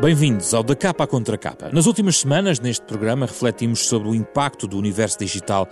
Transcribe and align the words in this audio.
Bem-vindos 0.00 0.54
ao 0.54 0.62
Da 0.62 0.74
Capa 0.74 1.04
à 1.04 1.06
Contra 1.06 1.36
Capa. 1.36 1.68
Nas 1.74 1.84
últimas 1.84 2.16
semanas, 2.16 2.58
neste 2.58 2.86
programa, 2.86 3.26
refletimos 3.26 3.86
sobre 3.86 4.08
o 4.08 4.14
impacto 4.14 4.66
do 4.66 4.78
universo 4.78 5.18
digital 5.18 5.68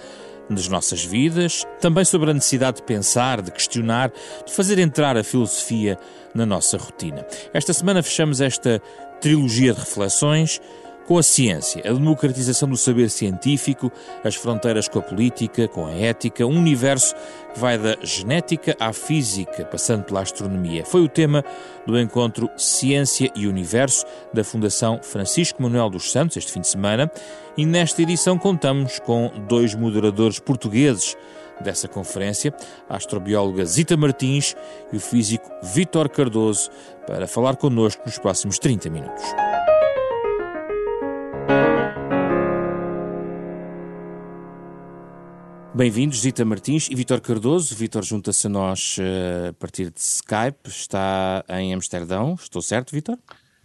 nas 0.51 0.69
nossas 0.69 1.03
vidas, 1.03 1.65
também 1.81 2.05
sobre 2.05 2.31
a 2.31 2.35
necessidade 2.35 2.77
de 2.77 2.83
pensar, 2.83 3.41
de 3.41 3.51
questionar, 3.51 4.13
de 4.47 4.53
fazer 4.53 4.79
entrar 4.79 5.17
a 5.17 5.25
filosofia 5.25 5.99
na 6.35 6.45
nossa 6.45 6.77
rotina. 6.77 7.27
Esta 7.55 7.73
semana 7.73 8.03
fechamos 8.03 8.43
esta 8.43 8.83
trilogia 9.19 9.73
de 9.73 9.81
reflexões 9.81 10.61
com 11.09 11.17
a 11.17 11.23
ciência, 11.23 11.81
a 11.89 11.93
democratização 11.95 12.69
do 12.69 12.77
saber 12.77 13.09
científico, 13.09 13.91
as 14.23 14.35
fronteiras 14.35 14.89
com 14.89 14.99
a 14.99 15.03
política, 15.03 15.67
com 15.67 15.87
a 15.87 15.93
ética, 15.93 16.45
um 16.45 16.59
universo 16.59 17.15
que 17.55 17.59
vai 17.59 17.79
da 17.79 17.97
genética 18.03 18.77
à 18.79 18.93
física, 18.93 19.65
passando 19.65 20.05
pela 20.05 20.21
astronomia. 20.21 20.85
Foi 20.85 21.01
o 21.01 21.09
tema 21.09 21.43
do 21.87 21.99
encontro 21.99 22.51
Ciência 22.59 23.33
e 23.35 23.47
Universo 23.47 24.05
da 24.35 24.45
Fundação 24.45 25.01
Francisco 25.03 25.63
Manuel 25.63 25.89
dos 25.89 26.13
Santos, 26.13 26.37
este 26.37 26.53
fim 26.53 26.61
de 26.61 26.69
semana, 26.69 27.11
e 27.57 27.65
nesta 27.65 28.03
edição 28.03 28.39
contamos 28.39 28.99
com 28.99 29.33
dois 29.49 29.75
moderadores 29.75 30.39
portugueses 30.39 31.17
dessa 31.59 31.89
conferência, 31.89 32.53
a 32.87 32.97
astrobióloga 32.97 33.65
Zita 33.65 33.97
Martins 33.97 34.55
e 34.93 34.99
o 34.99 35.01
físico 35.01 35.51
Vítor 35.63 36.11
Cardoso, 36.11 36.69
para 37.07 37.27
falar 37.27 37.57
connosco 37.57 38.03
nos 38.05 38.19
próximos 38.19 38.59
30 38.59 38.91
minutos. 38.91 39.58
Bem-vindos, 45.79 46.23
Zita 46.23 46.45
Martins 46.45 46.89
e 46.91 46.95
Vitor 46.97 47.21
Cardoso. 47.21 47.73
Vitor 47.73 48.03
junta-se 48.03 48.49
a 48.49 48.51
nós 48.51 48.97
uh, 48.99 49.51
a 49.51 49.53
partir 49.53 49.93
de 49.93 50.01
Skype, 50.01 50.67
está 50.67 51.45
em 51.51 51.73
Amsterdão. 51.73 52.35
Estou 52.35 52.61
certo, 52.61 52.91
Vitor? 52.91 53.17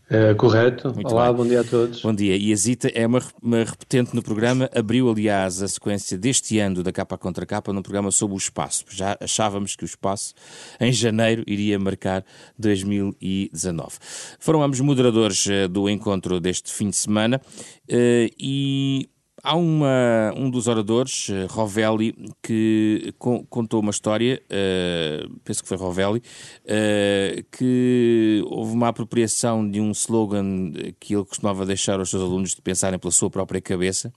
É, 0.08 0.32
correto. 0.36 0.94
Muito 0.94 1.12
Olá, 1.12 1.30
bem. 1.30 1.38
bom 1.38 1.48
dia 1.48 1.62
a 1.62 1.64
todos. 1.64 2.04
Bom 2.04 2.14
dia. 2.14 2.38
E 2.38 2.54
a 2.54 2.56
Zita 2.56 2.88
é 2.94 3.08
uma, 3.08 3.20
uma 3.42 3.64
repetente 3.64 4.14
no 4.14 4.22
programa, 4.22 4.70
abriu, 4.76 5.10
aliás, 5.10 5.64
a 5.64 5.68
sequência 5.68 6.16
deste 6.16 6.60
ano 6.60 6.84
da 6.84 6.92
capa 6.92 7.18
contra 7.18 7.48
capa 7.48 7.74
num 7.74 7.82
programa 7.82 8.12
sobre 8.12 8.36
o 8.36 8.38
espaço. 8.38 8.86
Já 8.92 9.18
achávamos 9.20 9.76
que 9.76 9.84
o 9.84 9.88
espaço, 9.88 10.36
em 10.80 10.94
janeiro, 10.94 11.44
iria 11.48 11.80
marcar 11.80 12.24
2019. 12.60 13.98
Foram 14.38 14.62
ambos 14.62 14.80
moderadores 14.82 15.48
uh, 15.48 15.68
do 15.68 15.90
encontro 15.90 16.40
deste 16.40 16.72
fim 16.72 16.92
de 16.92 16.96
semana 16.96 17.42
uh, 17.90 18.30
e 18.38 19.10
Há 19.46 19.58
uma, 19.58 20.34
um 20.38 20.50
dos 20.50 20.68
oradores, 20.68 21.28
uh, 21.28 21.48
Rovelli, 21.50 22.16
que 22.42 23.14
con 23.20 23.44
contou 23.50 23.82
uma 23.82 23.92
história, 23.92 24.42
uh, 24.46 25.30
penso 25.44 25.62
que 25.62 25.68
foi 25.68 25.76
Rovelli, 25.76 26.20
uh, 26.20 27.44
que 27.52 28.42
houve 28.46 28.72
uma 28.72 28.88
apropriação 28.88 29.70
de 29.70 29.82
um 29.82 29.92
slogan 29.92 30.72
que 30.98 31.14
ele 31.14 31.26
costumava 31.26 31.66
deixar 31.66 32.00
aos 32.00 32.10
seus 32.10 32.24
alunos 32.24 32.56
de 32.56 32.62
pensarem 32.62 32.98
pela 32.98 33.12
sua 33.12 33.30
própria 33.30 33.60
cabeça. 33.60 34.14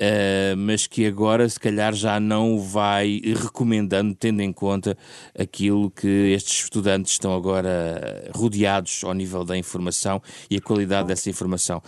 Uh, 0.00 0.56
mas 0.56 0.86
que 0.86 1.06
agora 1.06 1.48
se 1.48 1.60
calhar 1.60 1.92
já 1.92 2.18
não 2.18 2.58
vai 2.58 3.20
recomendando, 3.22 4.16
tendo 4.16 4.40
em 4.40 4.52
conta 4.52 4.96
aquilo 5.38 5.90
que 5.90 6.08
estes 6.34 6.64
estudantes 6.64 7.12
estão 7.12 7.36
agora 7.36 8.28
rodeados 8.34 9.04
ao 9.04 9.12
nível 9.14 9.44
da 9.44 9.56
informação 9.56 10.20
e 10.50 10.56
a 10.56 10.60
qualidade 10.60 11.06
dessa 11.06 11.30
informação. 11.30 11.80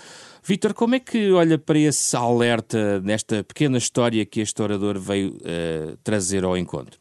Vítor, 0.45 0.75
como 0.75 0.97
é 0.97 0.99
que 0.99 1.31
olha 1.31 1.57
para 1.57 1.79
esse 1.79 2.17
alerta 2.17 3.01
nesta 3.01 3.45
pequena 3.45 3.79
história 3.79 4.27
que 4.27 4.41
este 4.41 4.61
orador 4.61 4.99
veio 4.99 5.37
uh, 5.37 5.97
trazer 6.03 6.43
ao 6.43 6.57
encontro? 6.57 6.99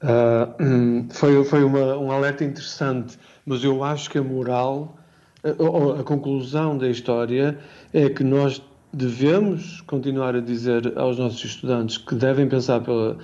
Uh, 0.00 1.12
foi 1.12 1.42
foi 1.44 1.64
uma, 1.64 1.96
um 1.96 2.12
alerta 2.12 2.44
interessante, 2.44 3.18
mas 3.44 3.64
eu 3.64 3.82
acho 3.82 4.08
que 4.08 4.18
a 4.18 4.22
moral, 4.22 4.96
a, 5.42 6.00
a 6.00 6.04
conclusão 6.04 6.78
da 6.78 6.88
história 6.88 7.58
é 7.92 8.08
que 8.08 8.22
nós 8.22 8.62
devemos 8.92 9.80
continuar 9.80 10.36
a 10.36 10.40
dizer 10.40 10.96
aos 10.96 11.18
nossos 11.18 11.44
estudantes 11.44 11.98
que 11.98 12.14
devem 12.14 12.48
pensar 12.48 12.80
pela 12.80 13.18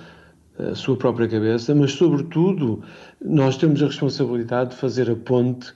sua 0.75 0.95
própria 0.95 1.27
cabeça, 1.27 1.73
mas, 1.73 1.93
sobretudo, 1.93 2.83
nós 3.23 3.57
temos 3.57 3.81
a 3.81 3.87
responsabilidade 3.87 4.71
de 4.71 4.75
fazer 4.75 5.09
a 5.09 5.15
ponte 5.15 5.73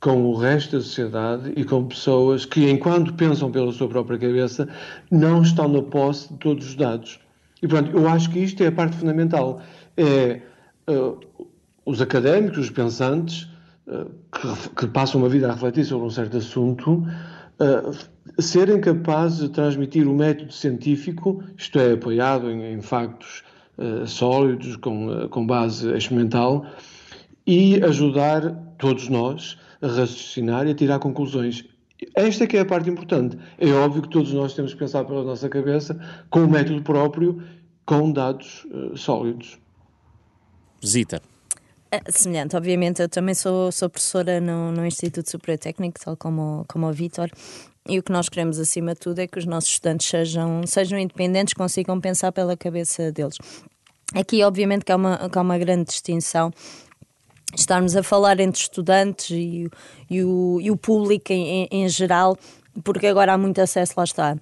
com 0.00 0.26
o 0.26 0.34
resto 0.36 0.76
da 0.76 0.82
sociedade 0.82 1.52
e 1.56 1.64
com 1.64 1.86
pessoas 1.86 2.44
que, 2.44 2.70
enquanto 2.70 3.14
pensam 3.14 3.50
pela 3.50 3.72
sua 3.72 3.88
própria 3.88 4.18
cabeça, 4.18 4.68
não 5.10 5.42
estão 5.42 5.68
na 5.68 5.82
posse 5.82 6.32
de 6.32 6.38
todos 6.38 6.68
os 6.68 6.74
dados. 6.74 7.18
E, 7.62 7.66
pronto, 7.68 7.90
eu 7.96 8.08
acho 8.08 8.30
que 8.30 8.38
isto 8.38 8.62
é 8.62 8.66
a 8.66 8.72
parte 8.72 8.96
fundamental. 8.96 9.60
É 9.96 10.42
uh, 10.88 11.18
os 11.84 12.00
académicos, 12.02 12.58
os 12.58 12.70
pensantes, 12.70 13.48
uh, 13.86 14.10
que, 14.32 14.70
que, 14.76 14.86
passam 14.88 15.20
uma 15.20 15.28
vida 15.28 15.48
a 15.48 15.52
refletir 15.52 15.84
sobre 15.84 16.06
um 16.06 16.10
certo 16.10 16.36
assunto, 16.36 17.06
uh, 17.60 18.42
serem 18.42 18.80
capazes 18.80 19.40
de 19.40 19.48
transmitir 19.48 20.06
o 20.06 20.14
método 20.14 20.52
científico, 20.52 21.42
isto 21.56 21.78
é, 21.78 21.92
apoiado 21.92 22.50
em, 22.50 22.74
em 22.74 22.80
factos 22.82 23.42
sólidos, 24.06 24.74
com, 24.76 25.28
com 25.28 25.46
base 25.46 25.94
experimental, 25.94 26.64
e 27.46 27.82
ajudar 27.84 28.54
todos 28.78 29.10
nós 29.10 29.58
raciocinar 29.82 30.66
e 30.66 30.70
a 30.70 30.74
tirar 30.74 30.98
conclusões. 30.98 31.64
Esta 32.14 32.44
é 32.44 32.46
que 32.46 32.56
é 32.56 32.60
a 32.60 32.66
parte 32.66 32.90
importante. 32.90 33.38
É 33.58 33.70
óbvio 33.72 34.02
que 34.02 34.10
todos 34.10 34.32
nós 34.32 34.54
temos 34.54 34.72
que 34.72 34.78
pensar 34.78 35.04
pela 35.04 35.24
nossa 35.24 35.48
cabeça, 35.48 35.98
com 36.28 36.40
o 36.40 36.50
método 36.50 36.82
próprio, 36.82 37.42
com 37.84 38.12
dados 38.12 38.66
uh, 38.66 38.96
sólidos. 38.96 39.58
Zita. 40.84 41.22
É 41.90 42.00
semelhante, 42.10 42.56
obviamente, 42.56 43.00
eu 43.00 43.08
também 43.08 43.34
sou, 43.34 43.70
sou 43.70 43.88
professora 43.88 44.40
no, 44.40 44.72
no 44.72 44.84
Instituto 44.84 45.30
Superior 45.30 45.58
Técnico, 45.58 46.00
tal 46.04 46.16
como, 46.16 46.64
como 46.68 46.88
o 46.88 46.92
Vítor, 46.92 47.30
e 47.88 47.98
o 47.98 48.02
que 48.02 48.10
nós 48.10 48.28
queremos 48.28 48.58
acima 48.58 48.94
de 48.94 49.00
tudo 49.00 49.20
é 49.20 49.26
que 49.28 49.38
os 49.38 49.46
nossos 49.46 49.70
estudantes 49.70 50.08
sejam, 50.08 50.66
sejam 50.66 50.98
independentes, 50.98 51.54
consigam 51.54 52.00
pensar 52.00 52.32
pela 52.32 52.56
cabeça 52.56 53.12
deles. 53.12 53.36
Aqui, 54.12 54.42
obviamente, 54.42 54.84
que 54.84 54.90
há 54.90 54.96
uma, 54.96 55.28
que 55.30 55.38
há 55.38 55.40
uma 55.40 55.58
grande 55.58 55.84
distinção 55.84 56.50
estarmos 57.60 57.96
a 57.96 58.02
falar 58.02 58.40
entre 58.40 58.60
estudantes 58.60 59.30
e, 59.30 59.68
e, 60.10 60.22
o, 60.22 60.58
e 60.60 60.70
o 60.70 60.76
público 60.76 61.32
em, 61.32 61.68
em, 61.70 61.88
geral, 61.88 62.36
porque 62.84 63.06
agora 63.06 63.34
há 63.34 63.38
muito 63.38 63.60
acesso, 63.60 63.94
lá 63.96 64.04
está, 64.04 64.36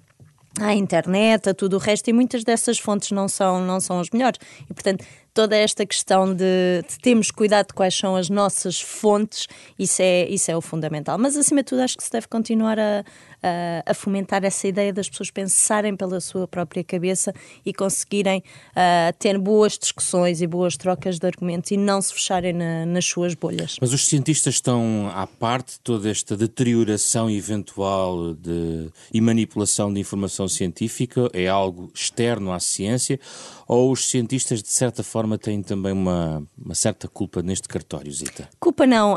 à 0.60 0.74
internet, 0.74 1.48
a 1.48 1.54
tudo 1.54 1.76
o 1.76 1.78
resto, 1.78 2.08
e 2.08 2.12
muitas 2.12 2.44
dessas 2.44 2.78
fontes 2.78 3.10
não 3.10 3.28
são, 3.28 3.64
não 3.64 3.80
são 3.80 4.00
as 4.00 4.10
melhores. 4.10 4.38
E, 4.70 4.74
portanto, 4.74 5.04
toda 5.32 5.56
esta 5.56 5.84
questão 5.84 6.32
de, 6.32 6.84
de 6.88 6.98
termos 7.00 7.30
cuidado 7.30 7.68
de 7.68 7.74
quais 7.74 7.94
são 7.94 8.14
as 8.14 8.30
nossas 8.30 8.80
fontes, 8.80 9.48
isso 9.76 10.00
é, 10.00 10.28
isso 10.28 10.50
é 10.50 10.56
o 10.56 10.60
fundamental. 10.60 11.18
Mas, 11.18 11.36
acima 11.36 11.62
de 11.62 11.66
tudo, 11.66 11.82
acho 11.82 11.96
que 11.96 12.04
se 12.04 12.12
deve 12.12 12.28
continuar 12.28 12.78
a, 12.78 13.04
a, 13.44 13.90
a 13.90 13.94
fomentar 13.94 14.42
essa 14.42 14.66
ideia 14.66 14.92
das 14.92 15.08
pessoas 15.08 15.30
pensarem 15.30 15.94
pela 15.94 16.18
sua 16.20 16.48
própria 16.48 16.82
cabeça 16.82 17.34
e 17.64 17.74
conseguirem 17.74 18.42
uh, 18.70 19.14
ter 19.18 19.38
boas 19.38 19.76
discussões 19.78 20.40
e 20.40 20.46
boas 20.46 20.78
trocas 20.78 21.18
de 21.18 21.26
argumentos 21.26 21.70
e 21.70 21.76
não 21.76 22.00
se 22.00 22.14
fecharem 22.14 22.54
na, 22.54 22.86
nas 22.86 23.04
suas 23.04 23.34
bolhas. 23.34 23.76
Mas 23.80 23.92
os 23.92 24.06
cientistas 24.06 24.54
estão 24.54 25.10
à 25.14 25.26
parte 25.26 25.74
de 25.74 25.80
toda 25.80 26.10
esta 26.10 26.36
deterioração 26.36 27.28
eventual 27.28 28.34
de, 28.34 28.88
e 29.12 29.20
manipulação 29.20 29.92
de 29.92 30.00
informação 30.00 30.48
científica? 30.48 31.28
É 31.34 31.46
algo 31.46 31.90
externo 31.94 32.50
à 32.52 32.58
ciência? 32.58 33.20
Ou 33.66 33.90
os 33.90 34.10
cientistas, 34.10 34.62
de 34.62 34.68
certa 34.68 35.02
forma, 35.02 35.38
têm 35.38 35.62
também 35.62 35.92
uma, 35.92 36.42
uma 36.62 36.74
certa 36.74 37.08
culpa 37.08 37.42
neste 37.42 37.66
cartório, 37.66 38.12
Zita? 38.12 38.48
Culpa 38.60 38.86
não. 38.86 39.16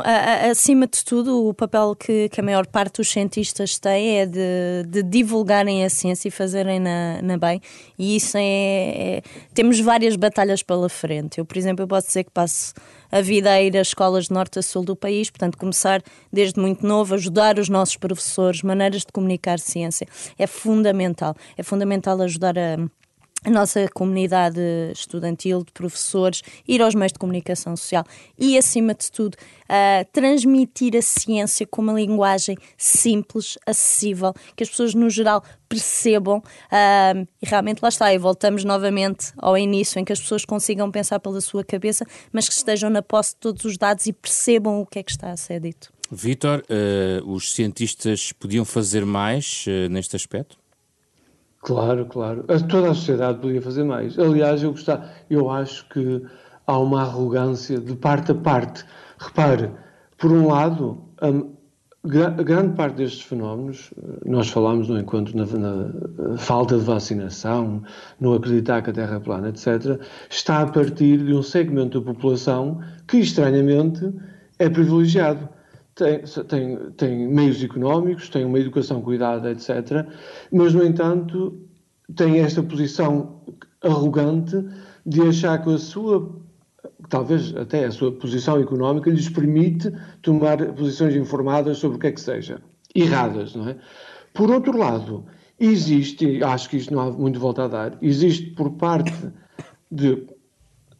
acima 0.50 0.86
de 0.86 1.04
tudo, 1.04 1.48
o 1.48 1.54
papel 1.54 1.94
que, 1.94 2.28
que, 2.28 2.40
a 2.40 2.44
maior 2.44 2.66
parte 2.66 2.96
dos 2.96 3.10
cientistas 3.10 3.78
tem 3.78 4.18
é 4.20 4.26
de, 4.26 4.84
de 4.88 5.02
divulgarem 5.02 5.84
a 5.84 5.90
ciência 5.90 6.28
e 6.28 6.30
fazerem 6.30 6.80
na, 6.80 7.38
bem. 7.38 7.60
E 7.98 8.16
isso 8.16 8.36
é, 8.36 8.42
é, 8.42 9.22
Temos 9.52 9.80
várias 9.80 10.16
batalhas 10.16 10.62
pela 10.62 10.88
frente. 10.88 11.38
Eu, 11.38 11.44
por 11.44 11.56
exemplo, 11.58 11.82
eu 11.82 11.88
posso 11.88 12.08
dizer 12.08 12.24
que 12.24 12.30
passo 12.30 12.72
a 13.10 13.20
vida 13.20 13.50
a 13.50 13.62
ir 13.62 13.76
às 13.76 13.88
escolas 13.88 14.26
de 14.26 14.32
norte 14.32 14.58
a 14.58 14.62
sul 14.62 14.84
do 14.84 14.96
país, 14.96 15.30
portanto, 15.30 15.56
começar 15.56 16.02
desde 16.32 16.60
muito 16.60 16.86
novo, 16.86 17.14
ajudar 17.14 17.58
os 17.58 17.68
nossos 17.68 17.96
professores, 17.96 18.62
maneiras 18.62 19.02
de 19.02 19.12
comunicar 19.12 19.58
ciência. 19.58 20.06
É 20.38 20.46
fundamental. 20.46 21.34
É 21.56 21.62
fundamental 21.62 22.20
ajudar 22.20 22.58
a 22.58 22.76
a 23.44 23.50
nossa 23.50 23.88
comunidade 23.94 24.60
estudantil, 24.92 25.62
de 25.64 25.72
professores, 25.72 26.42
ir 26.66 26.82
aos 26.82 26.94
meios 26.94 27.12
de 27.12 27.18
comunicação 27.18 27.76
social 27.76 28.04
e, 28.36 28.58
acima 28.58 28.94
de 28.94 29.10
tudo, 29.12 29.36
uh, 29.36 30.04
transmitir 30.12 30.96
a 30.96 31.02
ciência 31.02 31.66
com 31.66 31.82
uma 31.82 31.92
linguagem 31.92 32.56
simples, 32.76 33.56
acessível, 33.64 34.34
que 34.56 34.64
as 34.64 34.70
pessoas, 34.70 34.92
no 34.92 35.08
geral, 35.08 35.44
percebam. 35.68 36.38
Uh, 36.38 37.26
e 37.40 37.46
realmente 37.46 37.80
lá 37.80 37.88
está, 37.88 38.12
e 38.12 38.18
voltamos 38.18 38.64
novamente 38.64 39.32
ao 39.36 39.56
início, 39.56 40.00
em 40.00 40.04
que 40.04 40.12
as 40.12 40.20
pessoas 40.20 40.44
consigam 40.44 40.90
pensar 40.90 41.20
pela 41.20 41.40
sua 41.40 41.62
cabeça, 41.62 42.04
mas 42.32 42.48
que 42.48 42.54
estejam 42.54 42.90
na 42.90 43.02
posse 43.02 43.34
de 43.34 43.40
todos 43.40 43.64
os 43.64 43.78
dados 43.78 44.06
e 44.06 44.12
percebam 44.12 44.80
o 44.80 44.86
que 44.86 44.98
é 44.98 45.02
que 45.02 45.12
está 45.12 45.30
a 45.30 45.36
ser 45.36 45.60
dito. 45.60 45.92
Vítor, 46.10 46.64
uh, 46.64 47.30
os 47.30 47.54
cientistas 47.54 48.32
podiam 48.32 48.64
fazer 48.64 49.04
mais 49.04 49.64
neste 49.88 50.16
aspecto? 50.16 50.58
Claro, 51.60 52.06
claro. 52.06 52.44
Toda 52.68 52.90
a 52.90 52.94
sociedade 52.94 53.40
podia 53.40 53.60
fazer 53.60 53.84
mais. 53.84 54.18
Aliás, 54.18 54.62
eu, 54.62 54.70
gostar, 54.70 55.12
eu 55.28 55.50
acho 55.50 55.88
que 55.88 56.22
há 56.66 56.78
uma 56.78 57.02
arrogância 57.02 57.78
de 57.80 57.96
parte 57.96 58.32
a 58.32 58.34
parte. 58.34 58.84
Repare, 59.18 59.70
por 60.16 60.30
um 60.30 60.46
lado, 60.46 61.02
grande 62.04 62.74
parte 62.74 62.96
destes 62.96 63.22
fenómenos, 63.22 63.92
nós 64.24 64.48
falámos 64.48 64.88
no 64.88 64.98
encontro 64.98 65.36
na, 65.36 65.44
na, 65.46 66.36
falta 66.36 66.78
de 66.78 66.84
vacinação, 66.84 67.82
no 68.20 68.34
acreditar 68.34 68.82
que 68.82 68.90
a 68.90 68.92
Terra 68.92 69.16
é 69.16 69.20
plana, 69.20 69.48
etc., 69.48 70.00
está 70.30 70.62
a 70.62 70.66
partir 70.66 71.18
de 71.18 71.34
um 71.34 71.42
segmento 71.42 72.00
da 72.00 72.12
população 72.12 72.80
que, 73.06 73.18
estranhamente, 73.18 74.12
é 74.58 74.68
privilegiado. 74.68 75.48
Tem, 75.98 76.20
tem, 76.46 76.90
tem 76.92 77.28
meios 77.28 77.62
económicos, 77.62 78.28
tem 78.28 78.44
uma 78.44 78.58
educação 78.58 79.02
cuidada, 79.02 79.50
etc., 79.50 80.06
mas, 80.52 80.72
no 80.72 80.84
entanto, 80.84 81.60
tem 82.14 82.38
esta 82.38 82.62
posição 82.62 83.42
arrogante 83.82 84.64
de 85.04 85.22
achar 85.22 85.60
que 85.60 85.74
a 85.74 85.78
sua 85.78 86.38
talvez 87.08 87.54
até 87.56 87.86
a 87.86 87.90
sua 87.90 88.12
posição 88.12 88.60
económica 88.60 89.10
lhes 89.10 89.28
permite 89.28 89.92
tomar 90.22 90.58
posições 90.74 91.14
informadas 91.16 91.78
sobre 91.78 91.96
o 91.96 92.00
que 92.00 92.06
é 92.06 92.12
que 92.12 92.20
seja. 92.20 92.60
Erradas, 92.94 93.54
não 93.54 93.68
é? 93.68 93.76
Por 94.34 94.50
outro 94.50 94.76
lado, 94.76 95.24
existe, 95.58 96.42
acho 96.42 96.68
que 96.68 96.76
isto 96.76 96.94
não 96.94 97.00
há 97.00 97.10
muito 97.10 97.40
volta 97.40 97.64
a 97.64 97.68
dar, 97.68 97.98
existe 98.00 98.50
por 98.50 98.70
parte 98.72 99.12
de, 99.90 100.26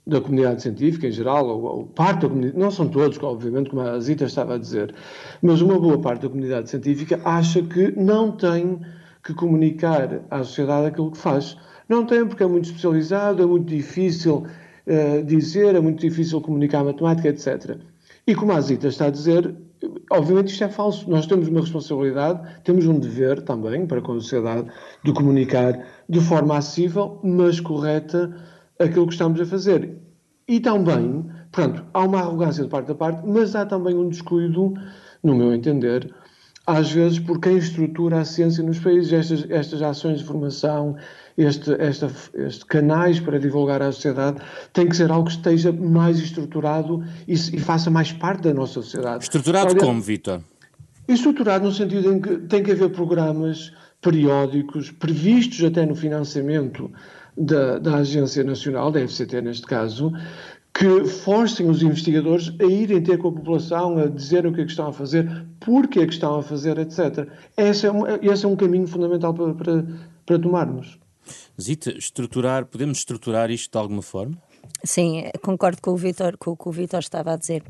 da 0.08 0.22
comunidade 0.22 0.62
científica 0.62 1.06
em 1.06 1.12
geral, 1.12 1.46
ou, 1.46 1.62
ou 1.62 1.86
parte 1.86 2.22
da 2.22 2.28
comunidade, 2.28 2.58
não 2.58 2.70
são 2.70 2.88
todos, 2.88 3.22
obviamente, 3.22 3.68
como 3.68 3.82
a 3.82 4.00
Zita 4.00 4.24
estava 4.24 4.54
a 4.54 4.58
dizer, 4.58 4.94
mas 5.42 5.60
uma 5.60 5.78
boa 5.78 5.98
parte 5.98 6.22
da 6.22 6.30
comunidade 6.30 6.70
científica 6.70 7.20
acha 7.24 7.62
que 7.62 7.92
não 7.92 8.32
tem 8.32 8.80
que 9.22 9.34
comunicar 9.34 10.22
à 10.30 10.38
sociedade 10.38 10.86
aquilo 10.86 11.10
que 11.10 11.18
faz. 11.18 11.58
Não 11.86 12.06
tem 12.06 12.26
porque 12.26 12.42
é 12.42 12.46
muito 12.46 12.64
especializado, 12.64 13.42
é 13.42 13.46
muito 13.46 13.66
difícil 13.66 14.46
uh, 14.86 15.22
dizer, 15.24 15.74
é 15.74 15.80
muito 15.80 16.00
difícil 16.00 16.40
comunicar 16.40 16.82
matemática, 16.82 17.28
etc. 17.28 17.76
E 18.26 18.34
como 18.34 18.52
a 18.52 18.60
Zita 18.62 18.88
está 18.88 19.06
a 19.06 19.10
dizer, 19.10 19.54
obviamente 20.10 20.52
isto 20.52 20.64
é 20.64 20.68
falso. 20.68 21.08
Nós 21.10 21.26
temos 21.26 21.48
uma 21.48 21.60
responsabilidade, 21.60 22.40
temos 22.64 22.86
um 22.86 22.98
dever 22.98 23.42
também 23.42 23.86
para 23.86 24.00
com 24.00 24.12
a 24.12 24.14
sociedade 24.14 24.68
de 25.04 25.12
comunicar 25.12 25.86
de 26.08 26.20
forma 26.20 26.56
acessível, 26.56 27.20
mas 27.22 27.60
correta, 27.60 28.34
aquilo 28.78 29.06
que 29.06 29.12
estamos 29.12 29.40
a 29.40 29.46
fazer. 29.46 29.96
E 30.46 30.60
também, 30.60 31.24
portanto, 31.52 31.84
há 31.92 32.02
uma 32.02 32.20
arrogância 32.20 32.64
de 32.64 32.70
parte 32.70 32.86
da 32.86 32.94
parte, 32.94 33.26
mas 33.26 33.54
há 33.54 33.66
também 33.66 33.94
um 33.94 34.08
descuido, 34.08 34.74
no 35.22 35.34
meu 35.34 35.52
entender, 35.52 36.14
às 36.66 36.90
vezes 36.90 37.18
por 37.18 37.40
quem 37.40 37.56
estrutura 37.56 38.20
a 38.20 38.24
ciência 38.24 38.62
nos 38.62 38.78
países, 38.78 39.12
estas, 39.12 39.50
estas 39.50 39.80
ações 39.80 40.18
de 40.18 40.24
formação, 40.24 40.96
este, 41.36 41.72
esta, 41.80 42.10
este 42.34 42.66
canais 42.66 43.20
para 43.20 43.38
divulgar 43.38 43.80
à 43.80 43.90
sociedade, 43.90 44.38
tem 44.72 44.86
que 44.86 44.96
ser 44.96 45.10
algo 45.10 45.28
que 45.28 45.32
esteja 45.32 45.72
mais 45.72 46.18
estruturado 46.18 47.02
e, 47.26 47.32
e 47.32 47.58
faça 47.58 47.90
mais 47.90 48.12
parte 48.12 48.42
da 48.42 48.54
nossa 48.54 48.74
sociedade. 48.74 49.24
Estruturado 49.24 49.70
Olha, 49.70 49.80
como, 49.80 50.02
Vitor? 50.02 50.42
Estruturado 51.06 51.64
no 51.64 51.72
sentido 51.72 52.12
em 52.12 52.20
que 52.20 52.36
tem 52.36 52.62
que 52.62 52.72
haver 52.72 52.90
programas 52.90 53.72
periódicos, 54.02 54.90
previstos 54.90 55.64
até 55.64 55.86
no 55.86 55.94
financiamento 55.94 56.90
da, 57.38 57.78
da 57.78 57.96
Agência 57.96 58.42
Nacional, 58.42 58.90
da 58.90 59.06
FCT 59.06 59.40
neste 59.40 59.66
caso, 59.66 60.12
que 60.74 61.04
forcem 61.06 61.68
os 61.68 61.82
investigadores 61.82 62.52
a 62.60 62.64
irem 62.64 63.02
ter 63.02 63.18
com 63.18 63.28
a 63.28 63.32
população, 63.32 63.98
a 63.98 64.06
dizer 64.06 64.46
o 64.46 64.52
que 64.52 64.60
é 64.60 64.64
que 64.64 64.70
estão 64.70 64.88
a 64.88 64.92
fazer, 64.92 65.46
porque 65.60 66.00
é 66.00 66.06
que 66.06 66.12
estão 66.12 66.38
a 66.38 66.42
fazer, 66.42 66.78
etc. 66.78 67.28
Esse 67.56 67.86
é 67.86 67.92
um, 67.92 68.04
esse 68.22 68.44
é 68.44 68.48
um 68.48 68.56
caminho 68.56 68.86
fundamental 68.86 69.34
para, 69.34 69.54
para, 69.54 69.86
para 70.24 70.38
tomarmos. 70.38 70.98
Zita, 71.60 71.90
estruturar, 71.90 72.66
podemos 72.66 72.98
estruturar 72.98 73.50
isto 73.50 73.72
de 73.72 73.78
alguma 73.78 74.02
forma? 74.02 74.38
Sim, 74.84 75.24
concordo 75.42 75.82
com 75.82 75.90
o 75.90 75.96
Vitor, 75.96 76.36
com 76.38 76.52
o 76.52 76.56
que 76.56 76.68
o 76.68 76.72
Vitor 76.72 77.00
estava 77.00 77.32
a 77.32 77.36
dizer. 77.36 77.64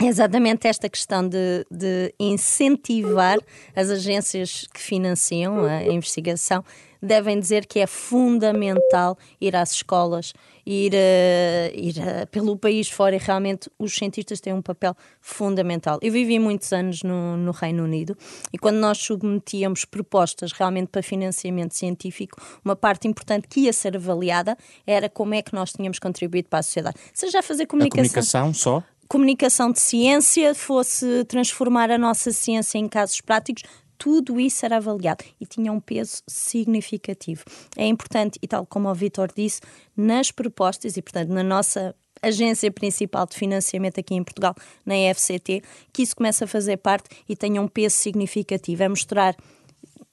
É 0.00 0.06
exatamente 0.06 0.66
esta 0.66 0.88
questão 0.88 1.26
de, 1.26 1.64
de, 1.70 2.12
incentivar 2.18 3.38
as 3.76 3.90
agências 3.90 4.66
que 4.72 4.80
financiam 4.80 5.64
a 5.64 5.84
investigação 5.84 6.64
devem 7.04 7.38
dizer 7.38 7.66
que 7.66 7.78
é 7.78 7.86
fundamental 7.86 9.16
ir 9.40 9.54
às 9.54 9.72
escolas, 9.72 10.32
ir, 10.64 10.92
uh, 10.92 11.74
ir 11.74 11.96
uh, 11.98 12.26
pelo 12.28 12.56
país 12.56 12.88
fora 12.88 13.14
e 13.14 13.18
realmente 13.18 13.70
os 13.78 13.94
cientistas 13.94 14.40
têm 14.40 14.52
um 14.52 14.62
papel 14.62 14.96
fundamental. 15.20 15.98
Eu 16.00 16.10
vivi 16.10 16.38
muitos 16.38 16.72
anos 16.72 17.02
no, 17.02 17.36
no 17.36 17.52
Reino 17.52 17.84
Unido 17.84 18.16
e 18.52 18.58
quando 18.58 18.76
nós 18.76 18.98
submetíamos 18.98 19.84
propostas 19.84 20.52
realmente 20.52 20.88
para 20.88 21.02
financiamento 21.02 21.74
científico, 21.74 22.40
uma 22.64 22.74
parte 22.74 23.06
importante 23.06 23.46
que 23.48 23.60
ia 23.60 23.72
ser 23.72 23.96
avaliada 23.96 24.56
era 24.86 25.08
como 25.08 25.34
é 25.34 25.42
que 25.42 25.54
nós 25.54 25.72
tínhamos 25.72 25.98
contribuído 25.98 26.48
para 26.48 26.60
a 26.60 26.62
sociedade. 26.62 26.96
Seja 27.12 27.40
a 27.40 27.42
fazer 27.42 27.66
comunicação. 27.66 28.00
A 28.00 28.08
comunicação 28.08 28.54
só? 28.54 28.82
comunicação 29.08 29.70
de 29.70 29.80
ciência, 29.80 30.54
fosse 30.54 31.24
transformar 31.26 31.90
a 31.90 31.98
nossa 31.98 32.32
ciência 32.32 32.78
em 32.78 32.88
casos 32.88 33.20
práticos, 33.20 33.62
tudo 34.04 34.38
isso 34.38 34.66
era 34.66 34.76
avaliado 34.76 35.24
e 35.40 35.46
tinha 35.46 35.72
um 35.72 35.80
peso 35.80 36.22
significativo. 36.26 37.42
É 37.74 37.86
importante, 37.86 38.38
e 38.42 38.46
tal 38.46 38.66
como 38.66 38.90
o 38.90 38.94
Vitor 38.94 39.32
disse, 39.34 39.62
nas 39.96 40.30
propostas 40.30 40.98
e, 40.98 41.00
portanto, 41.00 41.30
na 41.30 41.42
nossa 41.42 41.96
agência 42.20 42.70
principal 42.70 43.24
de 43.24 43.34
financiamento 43.34 43.98
aqui 43.98 44.14
em 44.14 44.22
Portugal, 44.22 44.54
na 44.84 44.94
FCT, 45.14 45.62
que 45.90 46.02
isso 46.02 46.14
comece 46.16 46.44
a 46.44 46.46
fazer 46.46 46.76
parte 46.76 47.08
e 47.26 47.34
tenha 47.34 47.62
um 47.62 47.66
peso 47.66 47.96
significativo. 47.96 48.82
É 48.82 48.88
mostrar 48.90 49.34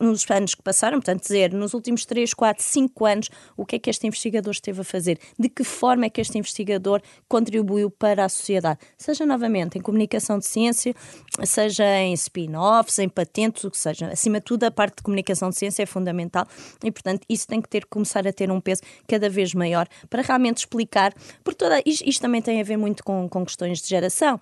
nos 0.02 0.30
anos 0.30 0.56
que 0.56 0.62
passaram, 0.62 0.98
portanto, 0.98 1.22
dizer 1.22 1.54
nos 1.54 1.74
últimos 1.74 2.06
3, 2.06 2.34
4, 2.34 2.64
5 2.64 3.06
anos 3.06 3.30
o 3.56 3.66
que 3.66 3.76
é 3.76 3.80
que 3.80 3.90
este 3.90 4.08
investigador 4.08 4.52
esteve 4.52 4.82
a 4.82 4.84
fazer, 4.84 5.20
de 5.38 5.48
que 5.48 5.64
forma 5.64 6.06
é 6.06 6.10
que 6.10 6.20
este 6.20 6.38
investigador 6.38 7.02
contribuiu 7.28 7.90
para 7.90 8.26
a 8.26 8.30
sociedade, 8.30 8.80
seja 8.98 9.26
novamente 9.26 9.78
em 9.78 9.82
comunicação 9.82 10.40
de 10.40 10.46
ciência, 10.46 10.96
seja 11.44 11.86
em 12.00 12.14
spin-offs, 12.14 13.00
em 13.00 13.08
patentes, 13.08 13.64
o 13.64 13.72
que 13.72 13.78
seja. 13.78 14.08
Acima 14.08 14.40
de 14.40 14.46
tudo, 14.46 14.64
a 14.64 14.72
parte 14.72 14.98
de 14.98 15.04
comunicação 15.04 15.50
de 15.50 15.58
ciência 15.58 15.84
é 15.84 15.86
fundamental 15.86 16.48
e, 16.84 16.92
portanto, 16.92 17.26
isso 17.30 17.48
tem 17.48 17.62
que 17.62 17.70
ter 17.70 17.86
começar 17.86 18.26
a 18.28 18.34
ter 18.34 18.50
um 18.50 18.60
peso 18.60 18.82
cada 19.08 19.30
vez 19.30 19.54
maior 19.54 19.88
para 20.10 20.22
realmente 20.22 20.60
explicar, 20.60 21.14
porque 21.44 21.58
toda, 21.58 21.82
isto, 21.86 22.08
isto 22.08 22.22
também 22.22 22.42
tem 22.42 22.60
a 22.60 22.64
ver 22.64 22.78
muito 22.78 23.04
com, 23.04 23.28
com 23.30 23.46
questões 23.46 23.82
de 23.82 23.88
geração. 23.88 24.40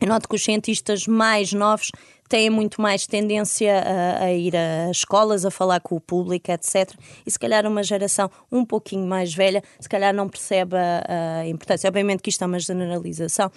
Eu 0.00 0.08
noto 0.08 0.26
que 0.26 0.34
os 0.34 0.42
cientistas 0.42 1.06
mais 1.06 1.52
novos 1.52 1.92
têm 2.30 2.48
muito 2.48 2.80
mais 2.80 3.08
tendência 3.08 3.82
a, 3.82 4.24
a, 4.24 4.32
ir 4.32 4.54
a 4.56 4.88
escolas, 4.88 5.44
a 5.44 5.50
falar 5.50 5.80
com 5.80 5.96
o 5.96 6.00
público, 6.00 6.50
etc. 6.52 6.94
E 7.26 7.30
se 7.30 7.36
calhar 7.38 7.66
uma 7.66 7.82
geração 7.82 8.30
um 8.50 8.64
pouquinho 8.64 9.04
mais 9.04 9.34
velha, 9.34 9.62
se 9.80 9.88
calhar 9.88 10.14
não 10.14 10.28
percebe 10.28 10.76
a, 10.76 11.40
a 11.40 11.48
importância. 11.48 11.88
Obviamente 11.88 12.22
que 12.22 12.30
isto 12.30 12.42
é 12.44 12.46
uma 12.46 12.60
generalização, 12.60 13.50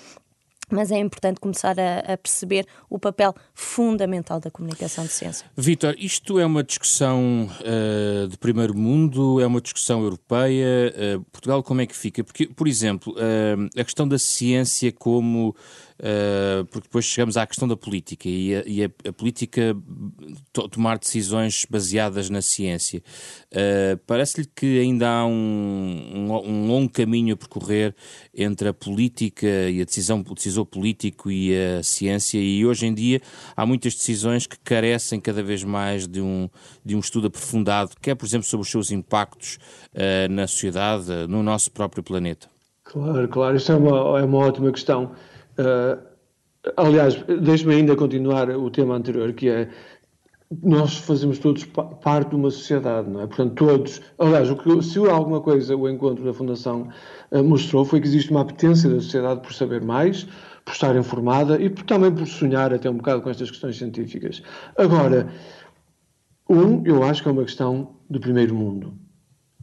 mas 0.72 0.92
é 0.92 0.98
importante 0.98 1.40
começar 1.40 1.80
a, 1.80 2.14
a, 2.14 2.18
perceber 2.18 2.66
o 2.90 2.98
papel 2.98 3.36
fundamental 3.54 4.40
da 4.40 4.50
comunicação 4.50 5.04
de 5.04 5.12
ciência. 5.12 5.46
Vítor, 5.56 5.96
isto 6.00 6.40
é 6.40 6.46
uma 6.46 6.64
discussão 6.64 7.48
uh, 7.62 8.28
de 8.28 8.38
primeiro 8.40 8.76
mundo, 8.76 9.40
é 9.40 9.46
uma 9.46 9.62
discussão 9.62 10.02
europeia. 10.02 10.92
Uh, 11.18 11.22
Portugal, 11.32 11.62
como 11.62 11.82
é 11.82 11.86
que 11.86 11.96
fica? 11.96 12.24
Porque, 12.24 12.48
por 12.48 12.68
exemplo, 12.68 13.14
uh, 13.14 13.80
a 13.80 13.84
questão 13.84 14.08
da 14.08 14.18
ciência 14.18 14.92
como 14.92 15.56
Uh, 16.00 16.66
porque 16.66 16.88
depois 16.88 17.06
chegamos 17.06 17.38
à 17.38 17.46
questão 17.46 17.68
da 17.68 17.78
política 17.78 18.28
e 18.28 18.56
a, 18.56 18.64
e 18.66 18.84
a, 18.84 18.90
a 19.10 19.14
política 19.14 19.76
to, 20.52 20.68
tomar 20.68 20.98
decisões 20.98 21.66
baseadas 21.70 22.30
na 22.30 22.42
ciência. 22.42 23.02
Uh, 23.52 23.98
Parece-lhe 24.08 24.48
que 24.56 24.80
ainda 24.80 25.08
há 25.08 25.26
um, 25.26 25.32
um, 25.32 26.50
um, 26.50 26.68
longo 26.68 26.92
caminho 26.92 27.36
a 27.36 27.38
percorrer 27.38 27.96
entre 28.34 28.68
a 28.68 28.74
política 28.74 29.48
e 29.48 29.82
a 29.82 29.86
decisão, 29.86 30.24
o 30.28 30.34
decisor 30.36 30.66
político 30.66 31.30
e 31.30 31.56
a 31.56 31.84
ciência, 31.84 32.40
e 32.40 32.66
hoje 32.66 32.88
em 32.88 32.94
dia 32.94 33.22
há 33.56 33.66
muitas 33.66 33.94
decisões 33.94 34.48
que 34.48 34.58
carecem 34.60 35.20
cada 35.20 35.44
vez 35.44 35.64
mais 35.64 36.08
de 36.08 36.20
um, 36.20 36.50
de 36.84 36.96
um 36.96 37.00
estudo 37.00 37.28
aprofundado, 37.28 37.92
quer, 38.02 38.16
por 38.16 38.26
exemplo, 38.26 38.48
sobre 38.48 38.64
os 38.64 38.72
seus 38.72 38.92
impactos 38.92 39.60
uh, 39.94 40.32
na 40.32 40.48
sociedade, 40.48 41.28
no 41.28 41.44
nosso 41.44 41.72
próprio 41.72 42.04
planeta. 42.04 42.48
Claro, 42.84 43.28
claro, 43.28 43.56
isso 43.56 43.72
é 43.72 43.76
uma, 43.76 44.20
é 44.20 44.24
uma 44.24 44.38
ótima 44.40 44.72
questão. 44.72 45.12
Uh, 45.58 46.02
aliás, 46.78 47.16
deixe-me 47.42 47.76
ainda 47.76 47.96
continuar 47.96 48.50
o 48.50 48.70
tema 48.70 48.96
anterior, 48.96 49.34
que 49.34 49.50
é 49.50 49.70
nós 50.62 50.98
fazemos 50.98 51.40
todos 51.40 51.66
parte 51.66 52.30
de 52.30 52.36
uma 52.36 52.52
sociedade, 52.52 53.10
não 53.10 53.22
é? 53.22 53.28
Portanto, 53.28 53.56
todos. 53.56 54.02
Aliás, 54.20 54.50
o 54.52 54.56
que, 54.56 54.82
se 54.84 55.00
alguma 55.00 55.42
coisa 55.42 55.76
o 55.76 55.90
encontro 55.90 56.24
da 56.24 56.34
Fundação 56.34 56.90
uh, 57.32 57.44
mostrou 57.44 57.86
foi 57.86 58.00
que 58.00 58.08
existe 58.08 58.30
uma 58.30 58.42
apetência 58.42 58.90
da 58.90 59.00
sociedade 59.00 59.42
por 59.42 59.54
saber 59.54 59.82
mais, 59.82 60.28
por 60.66 60.74
estar 60.74 60.96
informada 60.96 61.60
e 61.62 61.70
por, 61.70 61.84
também 61.84 62.12
por 62.12 62.28
sonhar 62.28 62.74
até 62.74 62.90
um 62.90 62.98
bocado 62.98 63.22
com 63.22 63.30
estas 63.30 63.50
questões 63.50 63.78
científicas. 63.78 64.42
Agora, 64.78 65.28
um, 66.50 66.84
eu 66.86 67.04
acho 67.04 67.24
que 67.24 67.30
é 67.30 67.32
uma 67.32 67.44
questão 67.44 67.96
do 68.10 68.20
primeiro 68.20 68.54
mundo. 68.54 68.94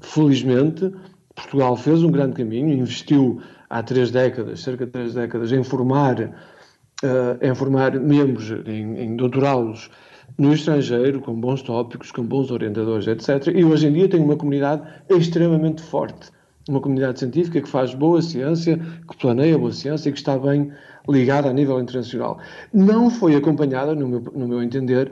Felizmente, 0.00 0.92
Portugal 1.34 1.76
fez 1.76 2.02
um 2.02 2.10
grande 2.10 2.34
caminho, 2.34 2.72
investiu 2.72 3.40
há 3.68 3.82
três 3.82 4.10
décadas, 4.10 4.60
cerca 4.60 4.87
de 4.87 4.92
três 4.92 5.14
décadas, 5.14 5.52
em 5.52 5.62
formar, 5.62 6.20
uh, 6.20 7.38
em 7.40 7.54
formar 7.54 7.99
membros, 7.99 8.50
em, 8.66 8.99
em 8.99 9.16
doutorá-los 9.16 9.90
no 10.38 10.52
estrangeiro, 10.52 11.20
com 11.20 11.34
bons 11.34 11.62
tópicos, 11.62 12.12
com 12.12 12.22
bons 12.25 12.50
orientadores, 12.50 13.06
etc. 13.06 13.54
E 13.54 13.64
hoje 13.64 13.87
em 13.87 13.92
dia 13.92 14.08
tem 14.08 14.20
uma 14.20 14.37
comunidade 14.37 14.82
extremamente 15.08 15.82
forte 15.82 16.30
uma 16.68 16.80
comunidade 16.80 17.18
científica 17.18 17.60
que 17.60 17.68
faz 17.68 17.94
boa 17.94 18.22
ciência, 18.22 18.78
que 19.08 19.16
planeia 19.16 19.58
boa 19.58 19.72
ciência 19.72 20.08
e 20.08 20.12
que 20.12 20.18
está 20.18 20.38
bem 20.38 20.72
ligada 21.08 21.49
a 21.49 21.52
nível 21.52 21.80
internacional. 21.80 22.38
Não 22.72 23.10
foi 23.10 23.34
acompanhada, 23.34 23.94
no 23.94 24.06
meu, 24.06 24.20
no 24.34 24.49
meu 24.49 24.62
entender, 24.62 25.10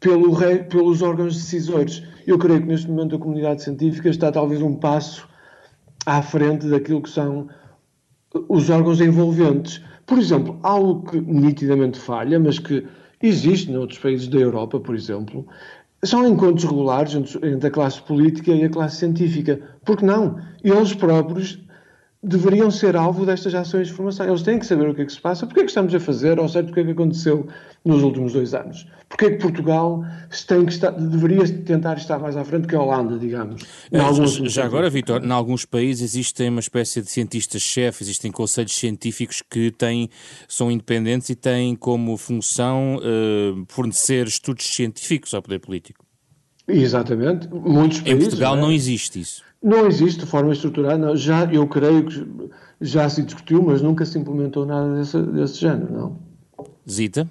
pelo 0.00 0.36
pelos 0.68 1.02
órgãos 1.02 1.36
decisores. 1.36 2.02
Eu 2.26 2.38
creio 2.38 2.60
que 2.60 2.66
neste 2.66 2.90
momento 2.90 3.16
a 3.16 3.18
comunidade 3.18 3.62
científica 3.62 4.08
está 4.08 4.32
talvez 4.32 4.60
um 4.60 4.74
passo 4.74 5.28
à 6.06 6.22
frente 6.22 6.68
daquilo 6.68 7.02
que 7.02 7.10
são 7.10 7.48
os 8.48 8.70
órgãos 8.70 9.00
envolventes. 9.00 9.82
Por 10.06 10.18
exemplo, 10.18 10.58
algo 10.62 11.10
que 11.10 11.20
nitidamente 11.20 11.98
falha, 11.98 12.38
mas 12.38 12.58
que 12.58 12.86
existe 13.20 13.70
noutros 13.70 13.98
países 13.98 14.28
da 14.28 14.38
Europa, 14.38 14.78
por 14.78 14.94
exemplo, 14.94 15.46
são 16.04 16.26
encontros 16.26 16.64
regulares 16.64 17.14
entre 17.14 17.66
a 17.66 17.70
classe 17.70 18.00
política 18.02 18.52
e 18.52 18.64
a 18.64 18.70
classe 18.70 18.98
científica. 18.98 19.60
Porque 19.84 20.04
não? 20.04 20.38
Eles 20.62 20.94
próprios 20.94 21.58
deveriam 22.26 22.70
ser 22.72 22.96
alvo 22.96 23.24
destas 23.24 23.54
ações 23.54 23.86
de 23.86 23.92
formação. 23.92 24.26
Eles 24.26 24.42
têm 24.42 24.58
que 24.58 24.66
saber 24.66 24.88
o 24.88 24.94
que 24.94 25.02
é 25.02 25.04
que 25.04 25.12
se 25.12 25.20
passa, 25.20 25.46
porque 25.46 25.60
é 25.60 25.62
que 25.62 25.70
estamos 25.70 25.94
a 25.94 26.00
fazer, 26.00 26.40
ou 26.40 26.48
seja, 26.48 26.68
o 26.68 26.72
que 26.72 26.80
é 26.80 26.84
que 26.84 26.90
aconteceu 26.90 27.46
nos 27.84 28.02
últimos 28.02 28.32
dois 28.32 28.52
anos. 28.52 28.84
Porque 29.08 29.26
é 29.26 29.30
que 29.30 29.36
Portugal 29.36 30.04
tem 30.48 30.66
que 30.66 30.72
estar, 30.72 30.90
deveria 30.90 31.46
tentar 31.62 31.96
estar 31.96 32.18
mais 32.18 32.36
à 32.36 32.44
frente 32.44 32.66
que 32.66 32.74
a 32.74 32.80
Holanda, 32.80 33.16
digamos. 33.16 33.62
É, 33.92 34.48
já 34.48 34.64
agora, 34.64 34.90
Vitor, 34.90 35.24
em 35.24 35.30
alguns 35.30 35.64
países 35.64 36.02
existem 36.02 36.48
uma 36.48 36.58
espécie 36.58 37.00
de 37.00 37.08
cientistas-chefe, 37.08 38.02
existem 38.02 38.32
conselhos 38.32 38.76
científicos 38.76 39.40
que 39.48 39.70
têm, 39.70 40.10
são 40.48 40.68
independentes 40.68 41.30
e 41.30 41.36
têm 41.36 41.76
como 41.76 42.16
função 42.16 42.96
uh, 42.96 43.64
fornecer 43.68 44.26
estudos 44.26 44.66
científicos 44.66 45.32
ao 45.32 45.40
poder 45.40 45.60
político. 45.60 46.04
Exatamente. 46.66 47.48
Muitos 47.48 48.00
países, 48.00 48.18
em 48.20 48.28
Portugal 48.28 48.56
não, 48.56 48.62
é? 48.64 48.66
não 48.66 48.72
existe 48.72 49.20
isso. 49.20 49.46
Não 49.66 49.84
existe 49.84 50.20
de 50.20 50.26
forma 50.26 50.52
estruturada. 50.52 51.16
Já, 51.16 51.44
eu 51.52 51.66
creio 51.66 52.06
que 52.06 52.52
já 52.80 53.08
se 53.08 53.20
discutiu, 53.20 53.60
mas 53.64 53.82
nunca 53.82 54.04
se 54.04 54.16
implementou 54.16 54.64
nada 54.64 54.94
desse, 54.94 55.20
desse 55.20 55.58
género, 55.58 55.92
não. 55.92 56.18
Zita? 56.88 57.28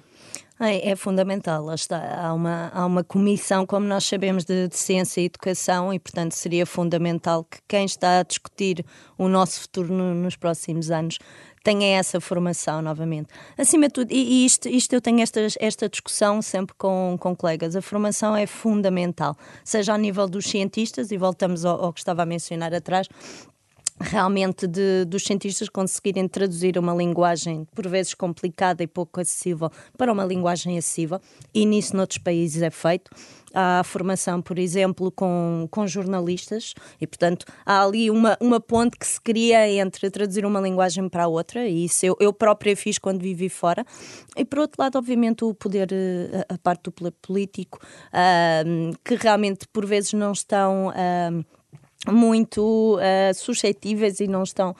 É, 0.60 0.90
é, 0.90 0.96
fundamental, 0.96 1.72
está. 1.72 1.98
Há 2.20 2.34
uma, 2.34 2.70
há 2.74 2.84
uma 2.84 3.02
comissão, 3.02 3.64
como 3.64 3.86
nós 3.86 4.04
sabemos, 4.04 4.44
de, 4.44 4.68
de, 4.68 4.76
ciência 4.76 5.22
e 5.22 5.24
educação, 5.24 5.94
e 5.94 5.98
portanto 5.98 6.32
seria 6.32 6.66
fundamental 6.66 7.42
que 7.42 7.58
quem 7.66 7.86
está 7.86 8.20
a 8.20 8.22
discutir 8.22 8.84
o 9.16 9.28
nosso 9.28 9.62
futuro 9.62 9.92
no, 9.94 10.14
nos 10.14 10.36
próximos 10.36 10.90
anos 10.90 11.18
tenha 11.66 11.98
essa 11.98 12.20
formação 12.20 12.80
novamente. 12.80 13.26
Acima 13.58 13.88
de 13.88 13.94
tudo, 13.94 14.12
e, 14.12 14.46
isto, 14.46 14.68
isto 14.68 14.92
eu 14.92 15.00
tenho 15.00 15.18
esta 15.20 15.88
discussão 15.88 16.40
sempre 16.40 16.76
com, 16.78 17.16
com 17.18 17.34
colegas, 17.34 17.74
a 17.74 17.82
formação 17.82 18.36
é 18.36 18.46
fundamental, 18.46 19.36
seja 19.64 19.90
ao 19.90 19.98
nível 19.98 20.28
dos 20.28 20.46
cientistas, 20.46 21.10
e 21.10 21.16
voltamos 21.16 21.64
ao, 21.64 21.86
ao 21.86 21.92
que 21.92 21.98
estava 21.98 22.22
a 22.22 22.26
mencionar 22.26 22.72
atrás, 22.72 23.08
realmente 24.00 24.68
de, 24.68 25.04
dos 25.06 25.24
cientistas 25.24 25.68
conseguirem 25.68 26.28
traduzir 26.28 26.78
uma 26.78 26.94
linguagem 26.94 27.66
por 27.74 27.88
vezes 27.88 28.14
complicada 28.14 28.84
e 28.84 28.86
pouco 28.86 29.20
acessível 29.20 29.68
para 29.98 30.12
uma 30.12 30.24
linguagem 30.24 30.78
acessível 30.78 31.20
e 31.52 31.66
nisso 31.66 31.96
noutros 31.96 32.18
países 32.18 32.62
é 32.62 32.70
feito 32.70 33.10
há 33.54 33.82
formação, 33.84 34.40
por 34.42 34.58
exemplo, 34.58 35.10
com, 35.10 35.68
com 35.70 35.86
jornalistas 35.86 36.74
e, 37.00 37.06
portanto, 37.06 37.46
há 37.64 37.82
ali 37.82 38.10
uma, 38.10 38.36
uma 38.40 38.60
ponte 38.60 38.98
que 38.98 39.06
se 39.06 39.20
cria 39.20 39.68
entre 39.68 40.10
traduzir 40.10 40.44
uma 40.44 40.60
linguagem 40.60 41.08
para 41.08 41.24
a 41.24 41.28
outra 41.28 41.66
e 41.66 41.84
isso 41.84 42.04
eu, 42.04 42.16
eu 42.20 42.32
própria 42.32 42.76
fiz 42.76 42.98
quando 42.98 43.20
vivi 43.20 43.48
fora. 43.48 43.84
E, 44.36 44.44
por 44.44 44.60
outro 44.60 44.82
lado, 44.82 44.98
obviamente, 44.98 45.44
o 45.44 45.54
poder, 45.54 45.88
eh, 45.92 46.46
a, 46.48 46.58
parte 46.58 46.90
do 46.90 47.12
político 47.12 47.78
uh, 48.08 48.96
que 49.04 49.14
realmente 49.14 49.66
por 49.72 49.86
vezes 49.86 50.12
não 50.12 50.32
estão... 50.32 50.88
Uh, 50.88 51.44
muito 52.10 52.96
uh, 52.96 53.34
suscetíveis 53.34 54.20
e 54.20 54.26
não 54.26 54.42
estão 54.42 54.74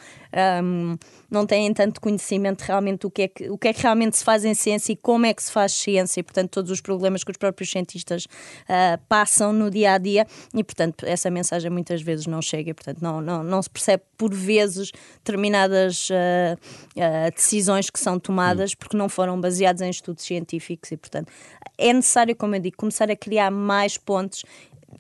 um, 0.63 0.97
não 1.31 1.47
têm 1.47 1.73
tanto 1.73 2.01
conhecimento 2.01 2.61
realmente 2.63 3.01
do 3.01 3.11
que 3.11 3.23
é 3.23 3.29
que, 3.29 3.51
o 3.51 3.57
que 3.57 3.69
é 3.69 3.73
que 3.73 3.83
realmente 3.83 4.19
se 4.19 4.25
faz 4.25 4.45
em 4.45 4.55
ciência 4.55 4.93
e 4.93 4.97
como 4.97 5.25
é 5.27 5.33
que 5.33 5.43
se 5.43 5.51
faz 5.51 5.73
ciência. 5.73 6.21
E 6.21 6.23
portanto 6.23 6.51
todos 6.51 6.71
os 6.71 6.81
problemas 6.81 7.25
que 7.25 7.31
os 7.31 7.37
próprios 7.37 7.71
cientistas 7.71 8.25
uh, 8.25 9.01
passam 9.09 9.53
no 9.53 9.71
dia 9.71 9.93
a 9.93 9.99
dia. 9.99 10.27
E 10.55 10.63
portanto 10.63 11.05
essa 11.07 11.31
mensagem 11.31 11.71
muitas 11.71 12.03
vezes 12.03 12.27
não 12.27 12.43
chega. 12.43 12.71
E 12.71 12.75
portanto 12.75 13.01
não, 13.01 13.21
não, 13.21 13.43
não 13.43 13.63
se 13.63 13.71
percebe 13.71 14.03
por 14.17 14.33
vezes 14.33 14.93
determinadas 15.17 16.11
uh, 16.11 17.35
decisões 17.35 17.89
que 17.89 17.99
são 17.99 18.19
tomadas 18.19 18.73
hum. 18.73 18.77
porque 18.79 18.97
não 18.97 19.09
foram 19.09 19.41
baseadas 19.41 19.81
em 19.81 19.91
estudos 19.91 20.25
científicos. 20.25 20.93
E 20.93 20.97
portanto 20.97 21.33
é 21.79 21.93
necessário 21.93 22.37
como 22.37 22.55
eu 22.55 22.61
digo 22.61 22.77
começar 22.77 23.11
a 23.11 23.17
criar 23.17 23.51
mais 23.51 23.97
pontos 23.97 24.45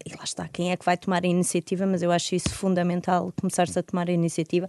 e 0.05 0.11
lá 0.15 0.25
está, 0.25 0.49
quem 0.49 0.71
é 0.71 0.76
que 0.76 0.85
vai 0.85 0.97
tomar 0.97 1.25
a 1.25 1.26
iniciativa, 1.26 1.87
mas 1.87 2.03
eu 2.03 2.11
acho 2.11 2.35
isso 2.35 2.50
fundamental, 2.50 3.33
começar-se 3.41 3.79
a 3.79 3.83
tomar 3.83 4.09
a 4.09 4.12
iniciativa 4.12 4.69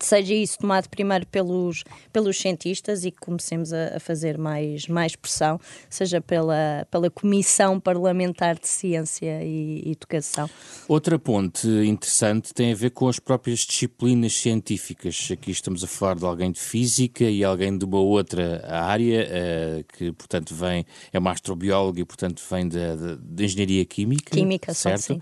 seja 0.00 0.34
isso 0.34 0.58
tomado 0.58 0.88
primeiro 0.88 1.26
pelos, 1.26 1.84
pelos 2.12 2.38
cientistas 2.38 3.04
e 3.04 3.10
que 3.10 3.18
comecemos 3.18 3.72
a, 3.72 3.96
a, 3.96 4.00
fazer 4.00 4.38
mais, 4.38 4.86
mais 4.86 5.16
pressão, 5.16 5.60
seja 5.88 6.20
pela, 6.20 6.86
pela 6.90 7.10
Comissão 7.10 7.78
Parlamentar 7.80 8.58
de 8.58 8.68
Ciência 8.68 9.42
e, 9.42 9.92
Educação. 9.92 10.48
Outra 10.88 11.18
ponte 11.18 11.66
interessante 11.68 12.54
tem 12.54 12.72
a 12.72 12.74
ver 12.74 12.90
com 12.90 13.08
as 13.08 13.18
próprias 13.18 13.60
disciplinas 13.60 14.32
científicas. 14.34 15.28
Aqui 15.30 15.50
estamos 15.50 15.84
a 15.84 15.86
falar 15.86 16.16
de 16.16 16.24
alguém 16.24 16.50
de 16.50 16.60
física 16.60 17.24
e 17.24 17.44
alguém 17.44 17.76
de 17.76 17.84
uma 17.84 18.00
outra 18.00 18.64
área, 18.68 19.26
uh, 19.26 19.84
que 19.96 20.12
portanto 20.12 20.54
vem, 20.54 20.84
é 21.12 21.18
uma 21.18 21.32
astrobióloga 21.32 22.00
e 22.00 22.04
portanto 22.04 22.42
vem 22.50 22.68
de, 22.68 23.44
engenharia 23.44 23.84
química. 23.84 24.30
Química, 24.30 24.74
certo? 24.74 25.00
Só, 25.00 25.14
sim. 25.14 25.20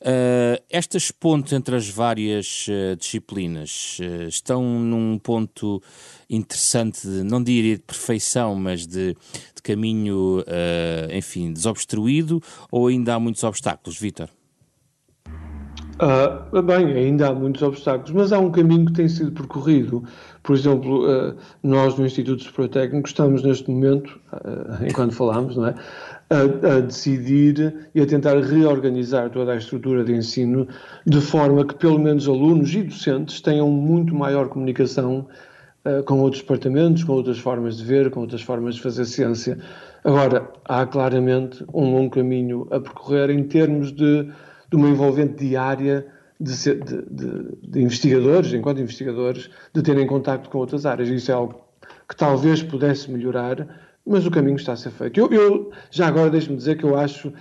Uh, 0.00 0.62
estas 0.70 1.10
pontes 1.10 1.52
entre 1.52 1.76
as 1.76 1.88
várias 1.88 2.66
uh, 2.68 2.96
disciplinas 2.96 3.98
eh, 4.00 4.07
estão 4.28 4.62
num 4.62 5.18
ponto 5.18 5.82
interessante, 6.28 7.06
de, 7.06 7.22
não 7.22 7.42
diria 7.42 7.76
de 7.76 7.82
perfeição, 7.82 8.54
mas 8.54 8.86
de, 8.86 9.14
de 9.54 9.62
caminho, 9.62 10.40
uh, 10.40 11.14
enfim, 11.14 11.52
desobstruído, 11.52 12.42
ou 12.70 12.88
ainda 12.88 13.14
há 13.14 13.20
muitos 13.20 13.42
obstáculos, 13.44 13.98
Vítor? 13.98 14.28
Uh, 16.00 16.62
bem, 16.62 16.92
ainda 16.92 17.28
há 17.28 17.34
muitos 17.34 17.60
obstáculos, 17.60 18.12
mas 18.12 18.32
há 18.32 18.38
um 18.38 18.52
caminho 18.52 18.86
que 18.86 18.92
tem 18.92 19.08
sido 19.08 19.32
percorrido. 19.32 20.04
Por 20.48 20.56
exemplo, 20.56 21.04
uh, 21.04 21.36
nós 21.62 21.98
no 21.98 22.06
Instituto 22.06 22.42
Superior 22.42 22.70
Técnico 22.70 23.06
estamos 23.06 23.42
neste 23.42 23.70
momento, 23.70 24.18
uh, 24.32 24.82
enquanto 24.82 25.12
falamos, 25.12 25.54
não 25.58 25.66
é, 25.66 25.74
a, 26.30 26.76
a, 26.76 26.80
decidir 26.80 27.90
e 27.94 28.00
a 28.00 28.06
tentar 28.06 28.40
reorganizar 28.40 29.28
toda 29.28 29.52
a 29.52 29.56
estrutura 29.56 30.02
de 30.02 30.14
ensino 30.14 30.66
de 31.04 31.20
forma 31.20 31.66
que 31.66 31.74
pelo 31.74 31.98
menos 31.98 32.26
alunos 32.26 32.74
e 32.74 32.82
docentes 32.82 33.42
tenham 33.42 33.68
muito 33.68 34.14
maior 34.14 34.48
comunicação 34.48 35.28
com 36.06 36.20
outros 36.20 36.42
departamentos, 36.42 37.04
com 37.04 37.12
outras 37.12 37.38
formas 37.38 37.76
de 37.76 37.84
ver, 37.84 38.10
com 38.10 38.20
outras 38.20 38.42
formas 38.42 38.74
de 38.74 38.82
fazer 38.82 39.04
ciência. 39.04 39.58
Agora, 40.02 40.50
há 40.64 40.84
claramente 40.86 41.62
um 41.72 41.92
longo 41.92 42.10
caminho 42.10 42.66
a 42.70 42.80
percorrer 42.80 43.30
em 43.30 43.44
termos 43.44 43.92
de 43.92 44.28
de 44.70 44.76
uma 44.76 44.88
envolvente 44.88 45.44
diária 45.44 46.06
de, 46.40 46.54
de, 46.54 47.02
de, 47.10 47.56
de, 47.62 47.80
investigadores, 47.82 48.52
enquanto 48.52 48.80
investigadores, 48.80 49.50
de 49.74 49.82
terem 49.82 50.06
contacto 50.06 50.48
com 50.48 50.58
outras 50.58 50.86
áreas. 50.86 51.08
Isso 51.08 51.30
é 51.30 51.34
algo 51.34 51.60
que 52.08 52.16
talvez 52.16 52.62
pudesse 52.62 53.10
melhorar, 53.10 53.66
mas 54.06 54.24
o 54.26 54.30
caminho 54.30 54.56
está 54.56 54.72
a 54.72 54.76
ser 54.76 54.90
feito. 54.90 55.18
Eu, 55.18 55.30
eu 55.32 55.72
já 55.90 56.06
agora 56.06 56.30
deixe-me 56.30 56.56
dizer 56.56 56.76
que 56.76 56.84
eu 56.84 56.96
acho 56.96 57.32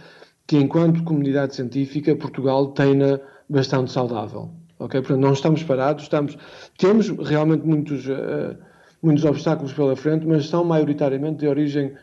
que 0.45 0.57
enquanto 0.57 1.03
comunidade 1.03 1.55
científica 1.55 2.15
Portugal 2.15 2.67
tem-na 2.67 3.19
bastante 3.49 3.91
saudável. 3.91 4.51
Ok, 4.79 5.01
portanto 5.01 5.21
não 5.21 5.33
estamos 5.33 5.63
parados, 5.63 6.03
estamos 6.03 6.37
temos 6.77 7.09
realmente 7.09 7.65
muitos 7.65 8.07
uh, 8.07 8.55
muitos 9.01 9.25
obstáculos 9.25 9.73
pela 9.73 9.95
frente, 9.95 10.25
mas 10.25 10.47
são 10.47 10.63
maioritariamente 10.63 11.39
de 11.39 11.47
origem 11.47 11.93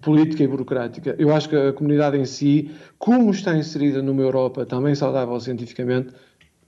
política 0.00 0.42
e 0.42 0.46
burocrática. 0.46 1.14
Eu 1.18 1.34
acho 1.34 1.48
que 1.48 1.56
a 1.56 1.72
comunidade 1.72 2.16
em 2.16 2.24
si, 2.24 2.70
como 2.98 3.30
está 3.30 3.56
inserida 3.56 4.02
numa 4.02 4.22
Europa 4.22 4.66
também 4.66 4.94
saudável 4.94 5.38
cientificamente, 5.40 6.12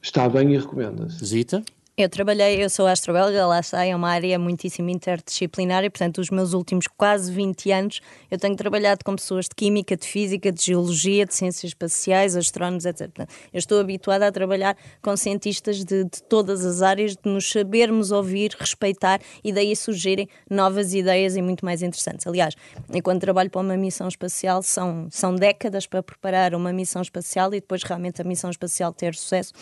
está 0.06 0.28
bem 0.28 0.54
e 0.54 0.58
recomenda-se. 0.58 1.24
Zita? 1.24 1.62
Eu 1.98 2.10
trabalhei, 2.10 2.62
eu 2.62 2.68
sou 2.68 2.86
astrobelga, 2.86 3.46
lá 3.46 3.58
está, 3.58 3.82
é 3.82 3.96
uma 3.96 4.10
área 4.10 4.38
muitíssimo 4.38 4.90
interdisciplinar 4.90 5.82
e, 5.82 5.88
portanto, 5.88 6.18
os 6.18 6.28
meus 6.28 6.52
últimos 6.52 6.86
quase 6.86 7.32
20 7.32 7.72
anos 7.72 8.00
eu 8.30 8.38
tenho 8.38 8.54
trabalhado 8.54 9.02
com 9.02 9.16
pessoas 9.16 9.46
de 9.46 9.54
química, 9.54 9.96
de 9.96 10.06
física, 10.06 10.52
de 10.52 10.62
geologia, 10.62 11.24
de 11.24 11.34
ciências 11.34 11.70
espaciais, 11.70 12.36
astrónomos, 12.36 12.84
etc. 12.84 13.08
Portanto, 13.08 13.34
eu 13.50 13.58
estou 13.58 13.80
habituada 13.80 14.26
a 14.26 14.30
trabalhar 14.30 14.76
com 15.00 15.16
cientistas 15.16 15.82
de, 15.86 16.04
de, 16.04 16.22
todas 16.28 16.66
as 16.66 16.82
áreas, 16.82 17.12
de 17.12 17.30
nos 17.30 17.50
sabermos 17.50 18.10
ouvir, 18.10 18.54
respeitar 18.60 19.18
e 19.42 19.50
daí 19.50 19.74
surgirem 19.74 20.28
novas 20.50 20.92
ideias 20.92 21.34
e 21.34 21.40
muito 21.40 21.64
mais 21.64 21.80
interessantes. 21.80 22.26
Aliás, 22.26 22.54
enquanto 22.92 23.22
trabalho 23.22 23.48
para 23.48 23.62
uma 23.62 23.76
missão 23.78 24.06
espacial, 24.06 24.62
são, 24.62 25.08
são 25.10 25.34
décadas 25.34 25.86
para 25.86 26.02
preparar 26.02 26.54
uma 26.54 26.74
missão 26.74 27.00
espacial 27.00 27.48
e 27.54 27.60
depois 27.60 27.82
realmente 27.82 28.20
a 28.20 28.24
missão 28.24 28.50
espacial 28.50 28.92
ter 28.92 29.14
sucesso 29.14 29.54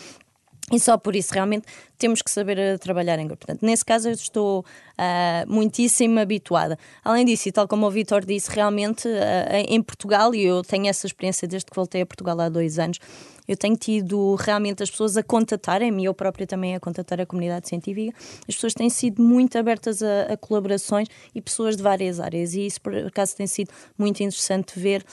E 0.71 0.79
só 0.79 0.97
por 0.97 1.15
isso 1.15 1.31
realmente 1.31 1.67
temos 1.95 2.23
que 2.23 2.31
saber 2.31 2.57
uh, 2.57 2.79
trabalhar 2.79 3.19
em 3.19 3.27
grupo. 3.27 3.45
Portanto, 3.45 3.63
nesse 3.63 3.85
caso 3.85 4.09
eu 4.09 4.13
estou 4.13 4.61
uh, 4.61 5.51
muitíssimo 5.51 6.19
habituada. 6.19 6.77
Além 7.03 7.23
disso, 7.23 7.47
e 7.47 7.51
tal 7.51 7.67
como 7.67 7.85
o 7.85 7.91
Vitor 7.91 8.25
disse, 8.25 8.49
realmente 8.49 9.07
uh, 9.07 9.11
em 9.67 9.81
Portugal, 9.81 10.33
e 10.33 10.43
eu 10.43 10.63
tenho 10.63 10.87
essa 10.87 11.05
experiência 11.05 11.47
desde 11.47 11.69
que 11.69 11.75
voltei 11.75 12.01
a 12.01 12.05
Portugal 12.05 12.39
há 12.41 12.49
dois 12.49 12.79
anos, 12.79 12.99
eu 13.47 13.55
tenho 13.55 13.77
tido 13.77 14.33
realmente 14.33 14.81
as 14.81 14.89
pessoas 14.89 15.15
a 15.17 15.21
contatarem-me, 15.21 16.05
eu 16.05 16.15
própria 16.15 16.47
também 16.47 16.73
a 16.73 16.79
contatar 16.79 17.21
a 17.21 17.27
comunidade 17.27 17.69
científica, 17.69 18.17
as 18.49 18.55
pessoas 18.55 18.73
têm 18.73 18.89
sido 18.89 19.21
muito 19.21 19.55
abertas 19.59 20.01
a, 20.01 20.33
a, 20.33 20.37
colaborações 20.37 21.07
e 21.33 21.39
pessoas 21.39 21.77
de 21.77 21.83
várias 21.83 22.19
áreas, 22.19 22.55
e 22.55 22.65
isso 22.65 22.81
por 22.81 22.95
acaso 22.95 23.35
tem 23.35 23.45
sido 23.45 23.69
muito 23.95 24.21
interessante 24.21 24.79
ver 24.79 25.05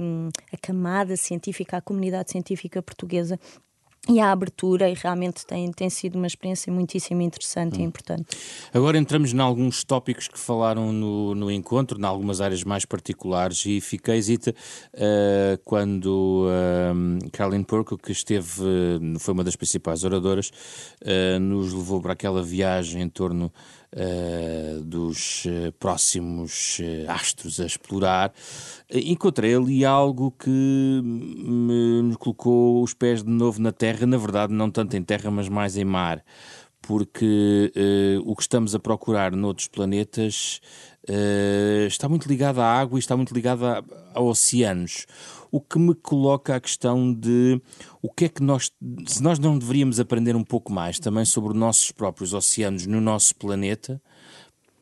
um, 0.00 0.30
a 0.52 0.56
camada 0.56 1.16
científica, 1.16 1.76
a 1.76 1.80
comunidade 1.80 2.32
científica 2.32 2.82
portuguesa 2.82 3.38
e 4.10 4.18
a 4.18 4.32
abertura 4.32 4.90
e 4.90 4.94
realmente 4.94 5.46
tem, 5.46 5.70
tem 5.70 5.88
sido 5.88 6.16
uma 6.16 6.26
experiência 6.26 6.72
muitíssimo 6.72 7.22
interessante 7.22 7.78
hum. 7.78 7.82
e 7.82 7.84
importante. 7.84 8.36
Agora 8.74 8.98
entramos 8.98 9.32
em 9.32 9.38
alguns 9.38 9.84
tópicos 9.84 10.26
que 10.26 10.38
falaram 10.38 10.92
no, 10.92 11.34
no 11.34 11.50
encontro, 11.50 12.00
em 12.00 12.04
algumas 12.04 12.40
áreas 12.40 12.64
mais 12.64 12.84
particulares 12.84 13.64
e 13.64 13.80
fiquei 13.80 14.16
hesita 14.16 14.54
uh, 14.94 15.60
quando 15.64 16.46
uh, 16.46 17.30
Caroline 17.30 17.64
Perko, 17.64 17.96
que 17.96 18.10
esteve, 18.10 18.62
uh, 18.62 19.18
foi 19.20 19.32
uma 19.32 19.44
das 19.44 19.54
principais 19.54 20.02
oradoras, 20.02 20.50
nos 21.40 21.72
levou 21.72 22.00
para 22.00 22.12
aquela 22.12 22.42
viagem 22.42 23.02
em 23.02 23.08
torno 23.08 23.52
uh, 23.96 24.82
dos 24.82 25.44
uh, 25.44 25.72
próximos 25.78 26.78
uh, 26.78 27.10
astros 27.10 27.60
a 27.60 27.66
explorar, 27.66 28.32
encontrei 28.90 29.54
ali 29.54 29.84
algo 29.84 30.30
que 30.32 31.00
me 31.02 32.14
colocou 32.16 32.82
os 32.82 32.94
pés 32.94 33.22
de 33.22 33.30
novo 33.30 33.60
na 33.60 33.72
terra, 33.72 34.06
na 34.06 34.16
verdade, 34.16 34.52
não 34.52 34.70
tanto 34.70 34.96
em 34.96 35.02
terra, 35.02 35.30
mas 35.30 35.48
mais 35.48 35.76
em 35.76 35.84
mar. 35.84 36.24
Porque 36.82 37.70
o 38.24 38.34
que 38.34 38.42
estamos 38.42 38.74
a 38.74 38.78
procurar 38.78 39.32
noutros 39.32 39.68
planetas 39.68 40.60
está 41.86 42.08
muito 42.08 42.26
ligado 42.26 42.58
à 42.60 42.64
água 42.64 42.98
e 42.98 43.00
está 43.00 43.14
muito 43.16 43.34
ligado 43.34 43.66
a, 43.66 43.84
a 44.14 44.20
oceanos 44.20 45.06
o 45.50 45.60
que 45.60 45.78
me 45.78 45.94
coloca 45.94 46.54
a 46.54 46.60
questão 46.60 47.12
de 47.12 47.60
o 48.00 48.10
que 48.10 48.26
é 48.26 48.28
que 48.28 48.42
nós, 48.42 48.70
se 49.06 49.22
nós 49.22 49.38
não 49.38 49.58
deveríamos 49.58 49.98
aprender 49.98 50.36
um 50.36 50.44
pouco 50.44 50.72
mais 50.72 50.98
também 50.98 51.24
sobre 51.24 51.50
os 51.50 51.56
nossos 51.56 51.90
próprios 51.90 52.32
oceanos 52.32 52.86
no 52.86 53.00
nosso 53.00 53.34
planeta 53.36 54.00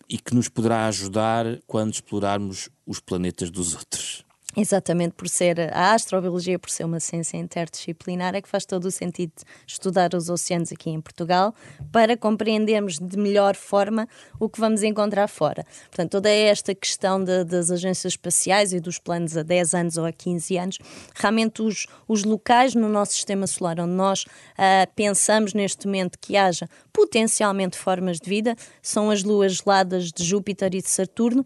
e 0.09 0.19
que 0.19 0.35
nos 0.35 0.49
poderá 0.49 0.87
ajudar 0.87 1.45
quando 1.67 1.93
explorarmos 1.93 2.69
os 2.87 3.01
planetas 3.01 3.51
dos 3.51 3.75
outros. 3.75 4.28
Exatamente 4.57 5.13
por 5.13 5.29
ser 5.29 5.73
a 5.73 5.93
astrobiologia, 5.93 6.59
por 6.59 6.71
ser 6.71 6.85
uma 6.85 6.99
ciência 6.99 7.37
interdisciplinar, 7.37 8.35
é 8.35 8.41
que 8.41 8.49
faz 8.49 8.65
todo 8.65 8.87
o 8.87 8.91
sentido 8.91 9.33
estudar 9.67 10.15
os 10.15 10.31
oceanos 10.31 10.73
aqui 10.73 10.89
em 10.91 11.01
Portugal 11.01 11.55
para 11.93 12.17
compreendermos 12.17 12.99
de 12.99 13.17
melhor 13.19 13.55
forma 13.55 14.09
o 14.41 14.49
que 14.49 14.59
vamos 14.59 14.83
encontrar 14.83 15.29
fora. 15.29 15.65
Portanto, 15.91 16.11
toda 16.13 16.31
esta 16.31 16.75
questão 16.75 17.23
de, 17.23 17.45
das 17.45 17.71
agências 17.71 18.15
espaciais 18.15 18.73
e 18.73 18.81
dos 18.81 18.99
planos 18.99 19.37
a 19.37 19.43
10 19.43 19.75
anos 19.75 19.97
ou 19.99 20.07
a 20.07 20.13
15 20.13 20.57
anos, 20.57 20.79
realmente 21.15 21.61
os, 21.61 21.87
os 22.09 22.25
locais 22.25 22.75
no 22.75 22.89
nosso 22.89 23.13
sistema 23.13 23.47
solar 23.47 23.79
onde 23.79 23.93
nós 23.93 24.23
uh, 24.23 24.91
pensamos 24.97 25.53
neste 25.53 25.87
momento 25.87 26.19
que 26.19 26.37
haja 26.37 26.69
potencialmente 26.91 27.77
formas 27.77 28.19
de 28.19 28.29
vida 28.29 28.57
são 28.83 29.11
as 29.11 29.23
luas 29.23 29.57
geladas 29.57 30.11
de 30.11 30.25
Júpiter 30.25 30.75
e 30.75 30.83
de 30.83 30.91
Saturno, 30.91 31.45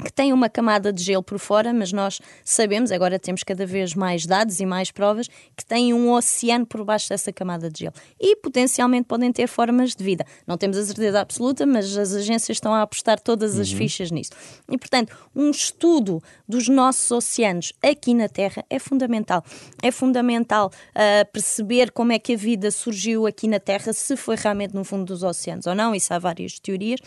que 0.00 0.12
tem 0.12 0.32
uma 0.32 0.48
camada 0.48 0.92
de 0.92 1.02
gelo 1.02 1.22
por 1.22 1.38
fora, 1.38 1.72
mas 1.72 1.92
nós 1.92 2.20
sabemos, 2.44 2.90
agora 2.90 3.18
temos 3.18 3.42
cada 3.42 3.66
vez 3.66 3.94
mais 3.94 4.26
dados 4.26 4.60
e 4.60 4.66
mais 4.66 4.90
provas, 4.90 5.28
que 5.56 5.64
tem 5.64 5.92
um 5.92 6.10
oceano 6.12 6.66
por 6.66 6.84
baixo 6.84 7.08
dessa 7.08 7.32
camada 7.32 7.70
de 7.70 7.80
gelo. 7.80 7.94
E 8.18 8.36
potencialmente 8.36 9.06
podem 9.06 9.32
ter 9.32 9.46
formas 9.46 9.94
de 9.94 10.02
vida. 10.02 10.24
Não 10.46 10.56
temos 10.56 10.76
a 10.76 10.84
certeza 10.84 11.20
absoluta, 11.20 11.66
mas 11.66 11.96
as 11.96 12.14
agências 12.14 12.56
estão 12.56 12.74
a 12.74 12.82
apostar 12.82 13.20
todas 13.20 13.58
as 13.58 13.70
uhum. 13.70 13.78
fichas 13.78 14.10
nisso. 14.10 14.30
E, 14.70 14.78
portanto, 14.78 15.16
um 15.34 15.50
estudo 15.50 16.22
dos 16.48 16.68
nossos 16.68 17.10
oceanos 17.10 17.72
aqui 17.82 18.14
na 18.14 18.28
Terra 18.28 18.64
é 18.68 18.78
fundamental. 18.78 19.44
É 19.82 19.90
fundamental 19.90 20.70
uh, 20.90 21.30
perceber 21.32 21.90
como 21.90 22.12
é 22.12 22.18
que 22.18 22.34
a 22.34 22.36
vida 22.36 22.70
surgiu 22.70 23.26
aqui 23.26 23.48
na 23.48 23.60
Terra, 23.60 23.92
se 23.92 24.16
foi 24.16 24.36
realmente 24.36 24.74
no 24.74 24.84
fundo 24.84 25.04
dos 25.04 25.22
oceanos 25.22 25.66
ou 25.66 25.74
não, 25.74 25.94
isso 25.94 26.12
há 26.12 26.18
várias 26.18 26.58
teorias. 26.58 27.00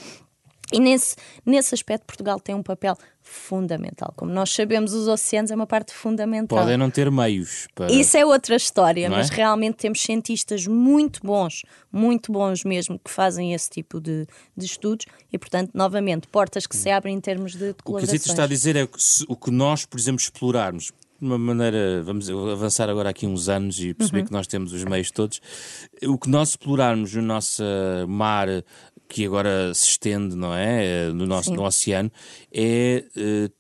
E 0.74 0.80
nesse, 0.80 1.16
nesse 1.46 1.74
aspecto, 1.76 2.06
Portugal 2.06 2.40
tem 2.40 2.56
um 2.56 2.64
papel 2.64 2.98
fundamental. 3.22 4.14
Como 4.18 4.32
nós 4.32 4.54
sabemos, 4.54 4.94
os 4.94 5.08
oceanos 5.08 5.50
é 5.50 5.56
uma 5.56 5.66
parte 5.66 5.94
fundamental. 5.94 6.60
Podem 6.60 6.78
não 6.78 6.90
ter 6.90 7.10
meios 7.10 7.68
para. 7.74 7.92
Isso 7.92 8.18
é 8.18 8.26
outra 8.26 8.56
história, 8.56 9.10
não 9.10 9.18
mas 9.18 9.32
é? 9.32 9.36
realmente 9.36 9.76
temos 9.76 10.02
cientistas 10.02 10.68
muito 10.68 11.22
bons, 11.24 11.64
muito 11.92 12.32
bons 12.32 12.64
mesmo, 12.64 13.00
que 13.00 13.10
fazem 13.10 13.54
esse 13.54 13.70
tipo 13.70 14.02
de, 14.02 14.28
de 14.56 14.66
estudos 14.66 15.06
e, 15.32 15.38
portanto, 15.38 15.72
novamente, 15.74 16.28
portas 16.28 16.68
que 16.68 16.76
se 16.76 16.90
abrem 16.90 17.16
em 17.16 17.22
termos 17.22 17.54
de, 17.54 17.68
de 17.68 17.76
O 17.86 17.98
que 17.98 18.12
a 18.12 18.16
está 18.16 18.44
a 18.44 18.48
dizer 18.48 18.76
é 18.76 18.86
que 18.86 19.02
se, 19.02 19.24
o 19.28 19.36
que 19.36 19.52
nós, 19.52 19.86
por 19.86 20.00
exemplo, 20.00 20.22
explorarmos 20.22 20.92
de 21.24 21.28
uma 21.28 21.38
maneira, 21.38 22.04
vamos 22.04 22.30
avançar 22.30 22.90
agora 22.90 23.10
aqui 23.10 23.26
uns 23.26 23.48
anos 23.48 23.80
e 23.80 23.94
perceber 23.94 24.20
uhum. 24.20 24.26
que 24.26 24.32
nós 24.34 24.46
temos 24.46 24.74
os 24.74 24.84
meios 24.84 25.10
todos. 25.10 25.40
O 26.06 26.18
que 26.18 26.30
nós 26.30 26.50
explorarmos 26.50 27.14
no 27.16 27.22
nosso 27.22 27.64
mar 28.10 28.50
que 29.13 29.28
agora 29.28 29.71
se 29.76 29.89
estende, 29.89 30.36
não 30.36 30.56
é, 30.56 31.10
no 31.10 31.28
nosso 31.28 31.54
no 31.54 31.63
oceano, 31.63 32.12
é 32.52 33.06
uh, 33.15 33.54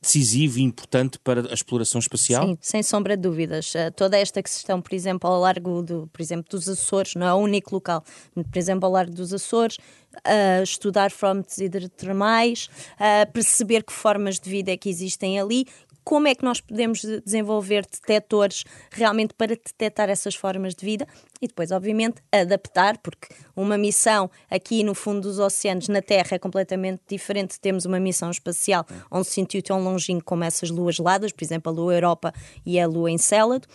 decisivo 0.00 0.60
e 0.60 0.62
importante 0.62 1.18
para 1.18 1.50
a 1.50 1.54
exploração 1.54 1.98
espacial? 1.98 2.46
Sim, 2.46 2.58
sem 2.60 2.82
sombra 2.84 3.16
de 3.16 3.22
dúvidas. 3.22 3.74
Uh, 3.74 3.90
toda 3.96 4.16
esta 4.16 4.40
questão, 4.40 4.80
por 4.80 4.94
exemplo, 4.94 5.28
ao 5.28 5.40
largo 5.40 5.82
do, 5.82 6.06
por 6.12 6.22
exemplo, 6.22 6.46
dos 6.48 6.68
Açores, 6.68 7.16
não 7.16 7.26
é 7.26 7.34
o 7.34 7.38
único 7.38 7.74
local, 7.74 8.04
por 8.32 8.56
exemplo, 8.56 8.86
ao 8.86 8.92
largo 8.92 9.12
dos 9.12 9.32
Açores, 9.32 9.76
uh, 9.76 10.62
estudar 10.62 11.10
fórmulas 11.10 11.58
hidrotermais, 11.58 12.68
uh, 12.94 13.30
perceber 13.32 13.82
que 13.82 13.92
formas 13.92 14.38
de 14.38 14.48
vida 14.48 14.70
é 14.70 14.76
que 14.76 14.88
existem 14.88 15.40
ali, 15.40 15.66
como 16.04 16.28
é 16.28 16.34
que 16.34 16.44
nós 16.44 16.60
podemos 16.60 17.02
desenvolver 17.24 17.86
detectores 17.86 18.64
realmente 18.90 19.34
para 19.34 19.48
detectar 19.48 20.08
essas 20.08 20.34
formas 20.34 20.74
de 20.74 20.84
vida 20.84 21.06
e 21.40 21.46
depois, 21.46 21.70
obviamente, 21.70 22.22
adaptar, 22.30 22.98
porque 22.98 23.28
uma 23.56 23.78
missão 23.78 24.30
aqui 24.50 24.82
no 24.82 24.94
fundo 24.94 25.20
dos 25.20 25.38
oceanos, 25.38 25.88
na 25.88 26.02
Terra, 26.02 26.28
é 26.32 26.38
completamente 26.38 27.02
diferente. 27.08 27.60
Temos 27.60 27.84
uma 27.84 28.00
missão 28.00 28.30
espacial 28.30 28.86
a 29.10 29.18
um 29.18 29.24
sítio 29.24 29.62
tão 29.62 29.82
longínquo 29.82 30.24
como 30.24 30.44
essas 30.44 30.70
luas 30.70 30.96
geladas, 30.96 31.32
por 31.32 31.44
exemplo, 31.44 31.72
a 31.72 31.74
Lua 31.74 31.94
Europa 31.94 32.32
e 32.64 32.78
a 32.78 32.86
Lua 32.86 33.10
Encélado, 33.10 33.66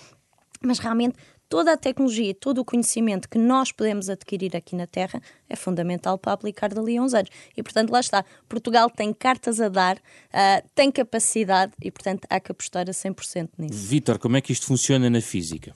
mas 0.61 0.79
realmente 0.79 1.17
toda 1.49 1.73
a 1.73 1.77
tecnologia, 1.77 2.33
todo 2.33 2.60
o 2.60 2.65
conhecimento 2.65 3.29
que 3.29 3.38
nós 3.38 3.71
podemos 3.71 4.10
adquirir 4.10 4.55
aqui 4.55 4.75
na 4.75 4.88
Terra 4.88 5.21
é 5.49 5.55
fundamental 5.55 6.17
para 6.17 6.33
aplicar 6.33 6.73
dali 6.73 6.97
a 6.97 7.01
uns 7.01 7.13
anos. 7.13 7.29
E, 7.55 7.63
portanto, 7.63 7.91
lá 7.91 7.99
está. 7.99 8.23
Portugal 8.47 8.89
tem 8.89 9.13
cartas 9.13 9.60
a 9.60 9.69
dar, 9.69 9.97
uh, 9.97 10.67
tem 10.75 10.91
capacidade 10.91 11.73
e, 11.81 11.91
portanto, 11.91 12.25
há 12.29 12.39
que 12.39 12.51
apostar 12.51 12.88
a 12.89 12.91
100% 12.91 13.49
nisso. 13.57 13.88
Vítor, 13.88 14.19
como 14.19 14.38
é 14.38 14.41
que 14.41 14.51
isto 14.51 14.65
funciona 14.65 15.10
na 15.10 15.21
física? 15.21 15.73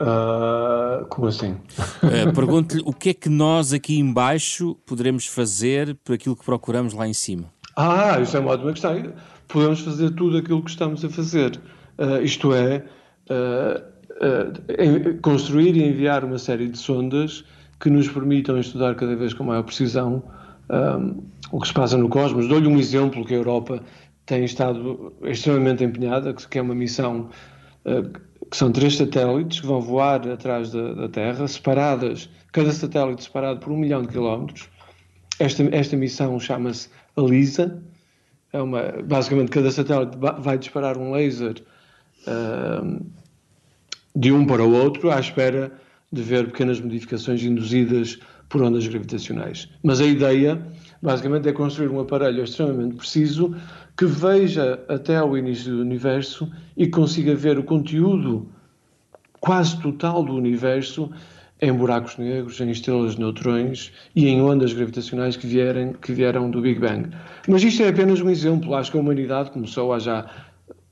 Uh, 0.00 1.06
como 1.06 1.28
assim? 1.28 1.52
Uh, 1.52 2.32
Pergunto-lhe 2.34 2.82
o 2.84 2.92
que 2.92 3.10
é 3.10 3.14
que 3.14 3.28
nós 3.28 3.72
aqui 3.72 3.98
embaixo 3.98 4.74
poderemos 4.86 5.26
fazer 5.26 5.94
por 6.02 6.14
aquilo 6.14 6.34
que 6.34 6.44
procuramos 6.44 6.92
lá 6.92 7.06
em 7.06 7.12
cima. 7.12 7.52
Ah, 7.76 8.18
isso 8.20 8.36
é 8.36 8.40
uma 8.40 8.50
ótima 8.50 8.72
questão. 8.72 9.12
Podemos 9.46 9.80
fazer 9.80 10.10
tudo 10.10 10.38
aquilo 10.38 10.62
que 10.62 10.70
estamos 10.70 11.04
a 11.04 11.08
fazer. 11.08 11.60
Uh, 11.98 12.22
isto 12.22 12.52
é, 12.52 12.84
uh, 13.32 15.20
construir 15.22 15.76
e 15.76 15.84
enviar 15.88 16.24
uma 16.24 16.38
série 16.38 16.68
de 16.68 16.78
sondas 16.78 17.44
que 17.80 17.90
nos 17.90 18.08
permitam 18.08 18.58
estudar 18.58 18.94
cada 18.94 19.16
vez 19.16 19.34
com 19.34 19.44
maior 19.44 19.64
precisão 19.64 20.22
um, 20.70 21.22
o 21.50 21.60
que 21.60 21.66
se 21.66 21.74
passa 21.74 21.96
no 21.98 22.08
cosmos. 22.08 22.46
Dou-lhe 22.46 22.68
um 22.68 22.78
exemplo 22.78 23.24
que 23.24 23.34
a 23.34 23.38
Europa 23.38 23.82
tem 24.26 24.44
estado 24.44 25.12
extremamente 25.22 25.82
empenhada, 25.82 26.32
que 26.32 26.58
é 26.58 26.62
uma 26.62 26.74
missão 26.74 27.28
que 28.50 28.56
são 28.56 28.70
três 28.70 28.96
satélites 28.96 29.60
que 29.60 29.66
vão 29.66 29.80
voar 29.80 30.28
atrás 30.28 30.70
da, 30.70 30.92
da, 30.92 31.08
Terra, 31.08 31.48
separadas, 31.48 32.28
cada 32.52 32.70
satélite 32.70 33.24
separado 33.24 33.60
por 33.60 33.72
um 33.72 33.76
milhão 33.76 34.02
de 34.02 34.08
quilómetros. 34.08 34.68
Esta, 35.38 35.62
esta 35.74 35.96
missão 35.96 36.38
chama-se 36.38 36.88
ALISA. 37.16 37.82
É 38.52 38.60
uma, 38.60 38.82
basicamente, 39.04 39.50
cada 39.50 39.70
satélite 39.70 40.16
vai 40.38 40.58
disparar 40.58 40.98
um 40.98 41.12
laser 41.12 41.62
uh, 42.26 43.04
de 44.14 44.32
um 44.32 44.46
para 44.46 44.64
o 44.64 44.72
outro, 44.72 45.10
à 45.10 45.18
espera 45.18 45.72
de 46.12 46.22
ver 46.22 46.46
pequenas 46.46 46.80
modificações 46.80 47.42
induzidas 47.42 48.18
por 48.48 48.62
ondas 48.62 48.86
gravitacionais. 48.86 49.68
Mas 49.82 50.00
a 50.00 50.04
ideia, 50.04 50.60
basicamente, 51.00 51.48
é 51.48 51.52
construir 51.52 51.88
um 51.88 52.00
aparelho 52.00 52.44
extremamente 52.44 52.96
preciso 52.96 53.56
que 53.96 54.04
veja 54.04 54.78
até 54.88 55.16
ao 55.16 55.36
início 55.36 55.74
do 55.74 55.80
universo 55.80 56.50
e 56.76 56.86
consiga 56.86 57.34
ver 57.34 57.58
o 57.58 57.64
conteúdo 57.64 58.46
quase 59.40 59.80
total 59.80 60.22
do 60.22 60.34
universo 60.34 61.10
em 61.62 61.72
buracos 61.72 62.18
negros, 62.18 62.60
em 62.60 62.70
estrelas 62.70 63.14
de 63.14 63.20
neutrões 63.20 63.92
e 64.16 64.26
em 64.28 64.42
ondas 64.42 64.72
gravitacionais 64.72 65.36
que, 65.36 65.46
vierem, 65.46 65.92
que 65.92 66.12
vieram 66.12 66.50
do 66.50 66.60
Big 66.60 66.78
Bang. 66.78 67.08
Mas 67.48 67.62
isto 67.62 67.82
é 67.82 67.88
apenas 67.88 68.20
um 68.20 68.28
exemplo. 68.28 68.74
Acho 68.74 68.90
que 68.90 68.98
a 68.98 69.00
humanidade 69.00 69.50
começou 69.52 69.92
há 69.92 69.98
já 69.98 70.26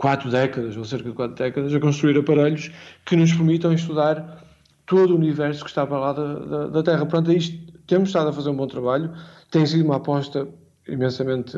quatro 0.00 0.30
décadas, 0.30 0.78
ou 0.78 0.84
cerca 0.84 1.10
de 1.10 1.14
quatro 1.14 1.36
décadas, 1.36 1.74
a 1.74 1.78
construir 1.78 2.18
aparelhos 2.18 2.70
que 3.04 3.14
nos 3.14 3.32
permitam 3.34 3.70
estudar 3.74 4.42
todo 4.86 5.12
o 5.12 5.16
universo 5.16 5.62
que 5.62 5.68
está 5.68 5.86
para 5.86 5.98
lá 5.98 6.12
da, 6.14 6.34
da, 6.34 6.66
da 6.68 6.82
Terra. 6.82 7.04
Portanto, 7.04 7.30
isto, 7.32 7.54
temos 7.86 8.08
estado 8.08 8.30
a 8.30 8.32
fazer 8.32 8.48
um 8.48 8.56
bom 8.56 8.66
trabalho, 8.66 9.12
tem 9.50 9.66
sido 9.66 9.84
uma 9.84 9.96
aposta 9.96 10.48
imensamente 10.88 11.54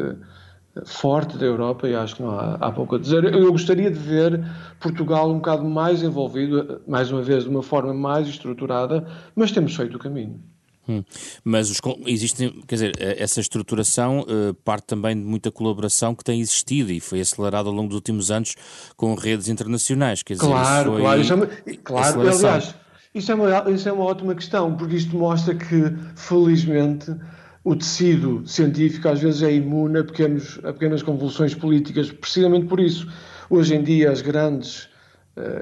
forte 0.84 1.38
da 1.38 1.46
Europa 1.46 1.88
e 1.88 1.94
acho 1.94 2.16
que 2.16 2.22
não 2.22 2.30
há, 2.30 2.54
há 2.54 2.72
pouco 2.72 2.96
a 2.96 2.98
dizer. 2.98 3.24
Eu 3.32 3.52
gostaria 3.52 3.88
de 3.88 3.98
ver 3.98 4.44
Portugal 4.80 5.30
um 5.30 5.36
bocado 5.36 5.64
mais 5.64 6.02
envolvido, 6.02 6.82
mais 6.88 7.12
uma 7.12 7.22
vez, 7.22 7.44
de 7.44 7.48
uma 7.48 7.62
forma 7.62 7.94
mais 7.94 8.26
estruturada, 8.26 9.06
mas 9.36 9.52
temos 9.52 9.76
feito 9.76 9.96
o 9.96 10.00
caminho. 10.00 10.42
Hum. 10.88 11.04
Mas 11.44 11.70
os, 11.70 11.80
existem, 12.06 12.50
quer 12.66 12.74
dizer, 12.74 12.92
eh, 12.98 13.22
essa 13.22 13.40
estruturação 13.40 14.20
uh, 14.20 14.52
parte 14.64 14.86
também 14.86 15.16
de 15.16 15.24
muita 15.24 15.50
colaboração 15.50 16.14
que 16.14 16.24
tem 16.24 16.40
existido 16.40 16.90
e 16.90 16.98
foi 16.98 17.20
acelerada 17.20 17.68
ao 17.68 17.74
longo 17.74 17.88
dos 17.88 17.96
últimos 17.96 18.30
anos 18.30 18.56
com 18.96 19.14
redes 19.14 19.48
internacionais. 19.48 20.22
Quer 20.22 20.34
dizer, 20.34 20.46
claro, 20.46 20.96
claro, 20.96 21.20
isso 21.20 21.32
é 21.32 21.36
uma, 21.36 21.46
claro, 21.84 22.20
aliás, 22.20 22.74
isso 23.14 23.30
é, 23.30 23.34
uma, 23.34 23.70
isso 23.70 23.88
é 23.88 23.92
uma 23.92 24.04
ótima 24.04 24.34
questão, 24.34 24.74
porque 24.74 24.96
isto 24.96 25.14
mostra 25.16 25.54
que, 25.54 25.94
felizmente, 26.16 27.14
o 27.62 27.76
tecido 27.76 28.42
científico 28.46 29.08
às 29.08 29.20
vezes 29.20 29.42
é 29.42 29.54
imune 29.54 29.98
a, 29.98 30.04
pequenos, 30.04 30.58
a 30.64 30.72
pequenas 30.72 31.02
convulsões 31.02 31.54
políticas, 31.54 32.10
precisamente 32.10 32.66
por 32.66 32.80
isso. 32.80 33.06
Hoje 33.48 33.74
em 33.74 33.82
dia, 33.82 34.10
as 34.10 34.20
grandes 34.20 34.88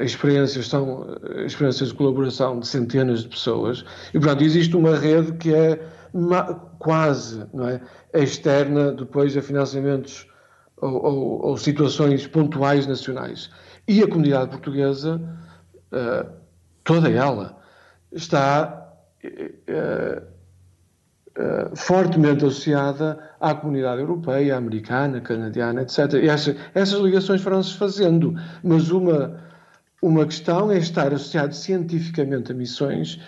experiências 0.00 0.68
são 0.68 1.02
uh, 1.02 1.40
experiências 1.46 1.90
de 1.90 1.94
colaboração 1.94 2.59
de 2.59 2.66
centenas 2.66 3.22
de 3.22 3.28
pessoas, 3.28 3.85
e, 4.12 4.18
portanto, 4.18 4.42
existe 4.42 4.76
uma 4.76 4.96
rede 4.96 5.33
que 5.35 5.54
é 5.54 5.80
quase 6.80 7.46
não 7.54 7.68
é, 7.68 7.80
externa 8.12 8.92
depois 8.92 9.37
a 9.37 9.42
financiamentos 9.42 10.26
ou, 10.76 11.04
ou, 11.04 11.46
ou, 11.46 11.56
situações 11.56 12.26
pontuais 12.26 12.87
nacionais. 12.87 13.48
E 13.87 14.02
a 14.02 14.09
comunidade 14.09 14.50
portuguesa, 14.50 15.20
uh, 15.92 16.28
toda 16.83 17.09
ela, 17.09 17.56
está 18.11 18.92
uh, 19.22 20.30
fortemente 21.76 22.44
associada 22.44 23.18
à 23.38 23.54
comunidade 23.54 24.00
europeia, 24.00 24.56
americana, 24.56 25.20
canadiana, 25.20 25.83
etc. 25.83 26.14
E 26.14 26.28
essa, 26.28 26.56
essas 26.74 26.98
ligações 26.98 27.40
foram-se 27.40 27.76
fazendo, 27.76 28.35
mas 28.64 28.90
uma, 28.90 29.38
uma 30.02 30.24
questão 30.24 30.70
é 30.70 30.78
estar 30.78 31.12
associado 31.12 31.54
cientificamente 31.54 32.52
a 32.52 32.54
missões, 32.54 33.20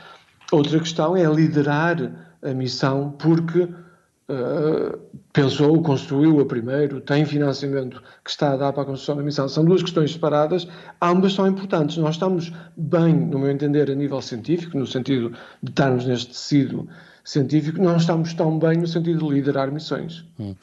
outra 0.51 0.79
questão 0.79 1.17
é 1.17 1.25
liderar 1.25 1.97
a 2.43 2.55
missão 2.55 3.15
porque 3.19 3.61
uh, 3.63 4.99
pensou, 5.33 5.81
construiu 5.83 6.41
a 6.41 6.47
primeiro, 6.47 7.01
tem 7.01 7.25
financiamento 7.25 8.03
que 8.25 8.31
está 8.31 8.53
a 8.53 8.57
dar 8.57 8.73
para 8.73 8.83
a 8.83 8.87
construção 8.87 9.17
da 9.17 9.23
missão. 9.23 9.49
São 9.49 9.65
duas 9.65 9.83
questões 9.83 10.13
separadas, 10.13 10.67
ambas 11.01 11.35
são 11.35 11.47
importantes. 11.47 11.97
Nós 11.97 12.15
estamos 12.15 12.53
bem, 12.77 13.15
no 13.15 13.39
meu 13.39 13.51
entender, 13.51 13.91
a 13.91 13.95
nível 13.95 14.21
científico, 14.21 14.79
no 14.79 14.87
sentido 14.87 15.33
de 15.63 15.71
estarmos 15.71 16.07
neste 16.07 16.29
tecido 16.29 16.89
científico, 17.25 17.81
não 17.81 17.97
estamos 17.97 18.35
tão 18.35 18.59
bem 18.59 18.79
no 18.79 18.87
sentido 18.87 19.29
de 19.29 19.35
liderar 19.35 19.71
missões. 19.71 20.25
Hum. 20.39 20.55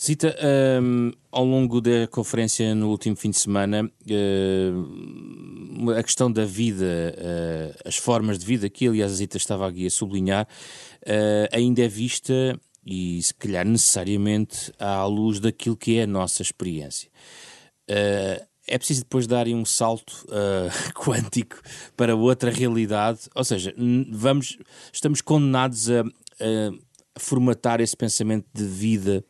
Zita, 0.00 0.34
um, 0.82 1.12
ao 1.32 1.44
longo 1.44 1.80
da 1.80 2.06
conferência 2.08 2.74
no 2.74 2.90
último 2.90 3.16
fim 3.16 3.30
de 3.30 3.38
semana, 3.38 3.84
uh, 3.84 5.90
a 5.90 6.02
questão 6.02 6.30
da 6.30 6.44
vida, 6.44 6.84
uh, 6.84 7.74
as 7.84 7.96
formas 7.96 8.38
de 8.38 8.46
vida, 8.46 8.68
que 8.68 8.86
aliás 8.86 9.12
a 9.12 9.16
Zita 9.16 9.36
estava 9.36 9.68
aqui 9.68 9.86
a 9.86 9.90
sublinhar, 9.90 10.46
uh, 11.02 11.48
ainda 11.52 11.82
é 11.82 11.88
vista 11.88 12.58
e 12.86 13.20
se 13.20 13.34
calhar 13.34 13.66
necessariamente 13.66 14.72
à 14.78 15.04
luz 15.04 15.40
daquilo 15.40 15.76
que 15.76 15.98
é 15.98 16.04
a 16.04 16.06
nossa 16.06 16.42
experiência. 16.42 17.10
Uh, 17.90 18.46
é 18.66 18.78
preciso 18.78 19.02
depois 19.02 19.26
darem 19.26 19.54
um 19.54 19.64
salto 19.64 20.26
uh, 20.28 20.92
quântico 20.94 21.60
para 21.96 22.16
outra 22.16 22.50
realidade, 22.50 23.20
ou 23.34 23.44
seja, 23.44 23.74
vamos, 24.10 24.58
estamos 24.92 25.20
condenados 25.20 25.90
a, 25.90 26.00
a 26.00 27.20
formatar 27.20 27.80
esse 27.80 27.96
pensamento 27.96 28.46
de 28.52 28.64
vida 28.64 29.24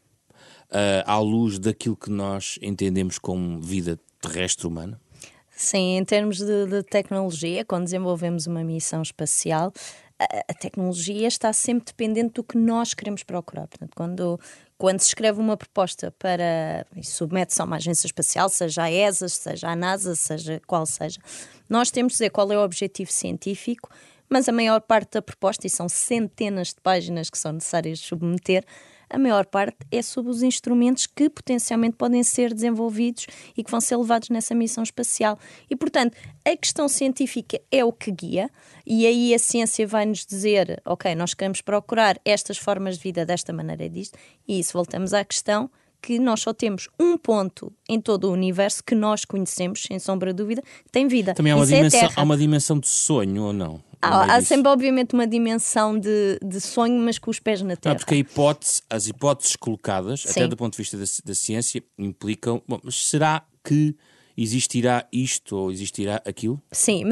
uh, 0.70 1.02
à 1.06 1.18
luz 1.18 1.58
daquilo 1.58 1.96
que 1.96 2.10
nós 2.10 2.58
entendemos 2.62 3.18
como 3.18 3.60
vida 3.60 3.98
terrestre 4.20 4.66
humana? 4.66 5.00
Sim, 5.56 5.96
em 5.96 6.04
termos 6.04 6.36
de, 6.36 6.66
de 6.66 6.82
tecnologia, 6.82 7.64
quando 7.64 7.84
desenvolvemos 7.84 8.46
uma 8.46 8.62
missão 8.62 9.00
espacial, 9.00 9.72
a, 10.18 10.54
tecnologia 10.54 11.28
está 11.28 11.52
sempre 11.52 11.86
dependente 11.86 12.34
do 12.34 12.44
que 12.44 12.56
nós 12.56 12.94
queremos 12.94 13.22
procurar. 13.22 13.66
Portanto, 13.66 13.92
quando 13.94 14.40
quando 14.78 15.00
se 15.00 15.08
escreve 15.08 15.40
uma 15.40 15.56
proposta 15.56 16.10
para 16.18 16.86
e 16.94 17.02
submete-se 17.02 17.62
a 17.62 17.64
uma 17.64 17.76
agência 17.76 18.06
espacial, 18.06 18.48
seja 18.48 18.82
a 18.82 18.92
ESA, 18.92 19.28
seja 19.28 19.68
a 19.68 19.76
NASA, 19.76 20.14
seja 20.14 20.60
qual 20.66 20.84
seja, 20.84 21.18
nós 21.68 21.90
temos 21.90 22.12
de 22.12 22.18
dizer 22.18 22.30
qual 22.30 22.50
é 22.52 22.58
o 22.58 22.62
objetivo 22.62 23.10
científico, 23.10 23.88
mas 24.28 24.48
a 24.48 24.52
maior 24.52 24.80
parte 24.82 25.12
da 25.12 25.22
proposta, 25.22 25.66
e 25.66 25.70
são 25.70 25.88
centenas 25.88 26.68
de 26.68 26.80
páginas 26.82 27.30
que 27.30 27.38
são 27.38 27.52
necessárias 27.52 28.00
submeter, 28.00 28.64
a 29.08 29.18
maior 29.18 29.46
parte 29.46 29.76
é 29.90 30.02
sobre 30.02 30.30
os 30.30 30.42
instrumentos 30.42 31.06
que 31.06 31.30
potencialmente 31.30 31.96
podem 31.96 32.22
ser 32.22 32.52
desenvolvidos 32.52 33.26
e 33.56 33.62
que 33.62 33.70
vão 33.70 33.80
ser 33.80 33.96
levados 33.96 34.28
nessa 34.28 34.54
missão 34.54 34.82
espacial. 34.82 35.38
E, 35.70 35.76
portanto, 35.76 36.16
a 36.44 36.56
questão 36.56 36.88
científica 36.88 37.60
é 37.70 37.84
o 37.84 37.92
que 37.92 38.10
guia, 38.10 38.50
e 38.86 39.06
aí 39.06 39.34
a 39.34 39.38
ciência 39.38 39.86
vai 39.86 40.06
nos 40.06 40.24
dizer: 40.24 40.80
ok, 40.84 41.14
nós 41.14 41.34
queremos 41.34 41.60
procurar 41.60 42.20
estas 42.24 42.58
formas 42.58 42.96
de 42.96 43.02
vida 43.02 43.24
desta 43.24 43.52
maneira 43.52 43.88
disto, 43.88 44.18
e 44.46 44.58
isso 44.58 44.72
voltamos 44.72 45.12
à 45.12 45.24
questão 45.24 45.70
que 46.06 46.18
nós 46.18 46.40
só 46.40 46.52
temos 46.52 46.88
um 47.00 47.16
ponto 47.18 47.72
em 47.88 48.00
todo 48.00 48.28
o 48.28 48.32
universo 48.32 48.82
que 48.84 48.94
nós 48.94 49.24
conhecemos, 49.24 49.82
sem 49.82 49.98
sombra 49.98 50.32
de 50.32 50.36
dúvida, 50.36 50.62
que 50.62 50.90
tem 50.92 51.08
vida. 51.08 51.34
Também 51.34 51.52
há 51.52 51.56
uma, 51.56 51.64
é 51.64 51.66
dimensão, 51.66 52.08
há 52.14 52.22
uma 52.22 52.36
dimensão 52.36 52.78
de 52.78 52.86
sonho 52.86 53.42
ou 53.42 53.52
não? 53.52 53.82
Há, 54.00 54.36
há 54.36 54.40
sempre, 54.42 54.70
obviamente, 54.70 55.14
uma 55.14 55.26
dimensão 55.26 55.98
de, 55.98 56.38
de 56.44 56.60
sonho, 56.60 57.00
mas 57.00 57.18
com 57.18 57.30
os 57.30 57.40
pés 57.40 57.62
na 57.62 57.76
terra. 57.76 57.94
Não, 57.94 57.98
porque 57.98 58.14
a 58.14 58.18
hipótese, 58.18 58.82
as 58.88 59.06
hipóteses 59.06 59.56
colocadas, 59.56 60.22
Sim. 60.22 60.30
até 60.30 60.48
do 60.48 60.56
ponto 60.56 60.72
de 60.72 60.78
vista 60.78 60.96
da, 60.96 61.04
da 61.24 61.34
ciência, 61.34 61.82
implicam. 61.98 62.62
Bom, 62.68 62.80
mas 62.82 63.06
será 63.06 63.42
que 63.64 63.96
existirá 64.36 65.06
isto 65.12 65.56
ou 65.56 65.70
existirá 65.70 66.20
aquilo? 66.24 66.60
Sim, 66.70 67.04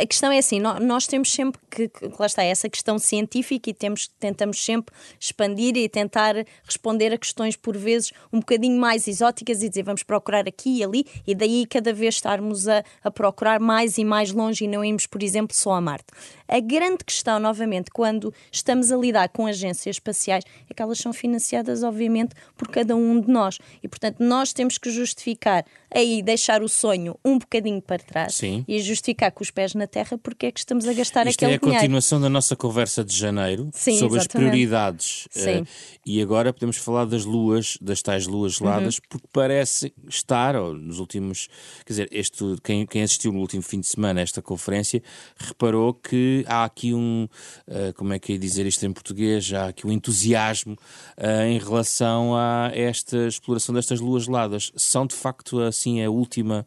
a 0.00 0.06
questão 0.06 0.32
é 0.32 0.38
assim, 0.38 0.60
nós 0.60 1.06
temos 1.06 1.30
sempre 1.30 1.60
que, 1.70 1.90
lá 2.18 2.26
está, 2.26 2.42
essa 2.42 2.68
questão 2.68 2.98
científica 2.98 3.68
e 3.70 3.74
temos, 3.74 4.08
tentamos 4.18 4.64
sempre 4.64 4.94
expandir 5.18 5.76
e 5.76 5.88
tentar 5.88 6.34
responder 6.64 7.12
a 7.12 7.18
questões 7.18 7.56
por 7.56 7.76
vezes 7.76 8.12
um 8.32 8.40
bocadinho 8.40 8.80
mais 8.80 9.06
exóticas 9.06 9.62
e 9.62 9.68
dizer 9.68 9.82
vamos 9.82 10.02
procurar 10.02 10.48
aqui 10.48 10.78
e 10.78 10.84
ali 10.84 11.06
e 11.26 11.34
daí 11.34 11.66
cada 11.66 11.92
vez 11.92 12.14
estarmos 12.14 12.66
a, 12.66 12.82
a 13.04 13.10
procurar 13.10 13.60
mais 13.60 13.98
e 13.98 14.04
mais 14.04 14.32
longe 14.32 14.64
e 14.64 14.68
não 14.68 14.84
irmos, 14.84 15.06
por 15.06 15.22
exemplo, 15.22 15.54
só 15.54 15.72
a 15.72 15.80
Marte. 15.80 16.06
A 16.48 16.60
grande 16.60 17.04
questão, 17.04 17.38
novamente, 17.38 17.90
quando 17.90 18.32
estamos 18.50 18.90
a 18.90 18.96
lidar 18.96 19.28
com 19.28 19.46
agências 19.46 19.96
espaciais 19.96 20.44
é 20.68 20.74
que 20.74 20.82
elas 20.82 20.98
são 20.98 21.12
financiadas, 21.12 21.82
obviamente, 21.82 22.34
por 22.56 22.68
cada 22.68 22.96
um 22.96 23.20
de 23.20 23.28
nós 23.28 23.58
e, 23.82 23.88
portanto, 23.88 24.16
nós 24.20 24.52
temos 24.52 24.78
que 24.78 24.90
justificar 24.90 25.64
aí 25.94 26.22
deixar 26.22 26.62
o 26.62 26.68
sonho 26.70 27.18
um 27.24 27.38
bocadinho 27.38 27.82
para 27.82 28.02
trás 28.02 28.36
Sim. 28.36 28.64
e 28.66 28.80
justificar 28.80 29.30
com 29.32 29.42
os 29.42 29.50
pés 29.50 29.74
na 29.74 29.86
terra 29.86 30.16
porque 30.18 30.46
é 30.46 30.52
que 30.52 30.60
estamos 30.60 30.86
a 30.86 30.92
gastar 30.92 31.26
Isto 31.26 31.44
aquele 31.44 31.52
é 31.52 31.56
a 31.56 31.58
dinheiro. 31.58 31.78
continuação 31.78 32.20
da 32.20 32.28
nossa 32.28 32.56
conversa 32.56 33.04
de 33.04 33.14
janeiro 33.14 33.68
Sim, 33.72 33.98
sobre 33.98 34.18
exatamente. 34.18 34.20
as 34.20 34.50
prioridades. 34.50 35.26
Uh, 35.36 35.66
e 36.06 36.22
agora 36.22 36.52
podemos 36.52 36.76
falar 36.76 37.04
das 37.04 37.24
luas, 37.24 37.76
das 37.80 38.00
tais 38.02 38.26
luas 38.26 38.54
geladas, 38.54 38.96
uhum. 38.96 39.02
porque 39.08 39.26
parece 39.32 39.92
estar, 40.08 40.56
ou 40.56 40.74
nos 40.74 40.98
últimos. 40.98 41.48
Quer 41.84 41.92
dizer, 41.92 42.08
este, 42.10 42.44
quem, 42.62 42.86
quem 42.86 43.02
assistiu 43.02 43.32
no 43.32 43.40
último 43.40 43.62
fim 43.62 43.80
de 43.80 43.86
semana 43.86 44.20
a 44.20 44.22
esta 44.22 44.40
conferência 44.40 45.02
reparou 45.36 45.92
que 45.92 46.44
há 46.46 46.64
aqui 46.64 46.94
um. 46.94 47.28
Uh, 47.66 47.92
como 47.94 48.12
é 48.12 48.18
que 48.18 48.34
é 48.34 48.38
dizer 48.38 48.66
isto 48.66 48.84
em 48.86 48.92
português? 48.92 49.52
Há 49.52 49.68
aqui 49.68 49.86
um 49.86 49.92
entusiasmo 49.92 50.74
uh, 51.18 51.42
em 51.46 51.58
relação 51.58 52.34
a 52.34 52.70
esta 52.74 53.26
exploração 53.26 53.74
destas 53.74 54.00
luas 54.00 54.24
geladas. 54.24 54.72
São 54.76 55.06
de 55.06 55.14
facto 55.14 55.60
assim 55.60 56.02
a 56.02 56.10
última 56.10 56.59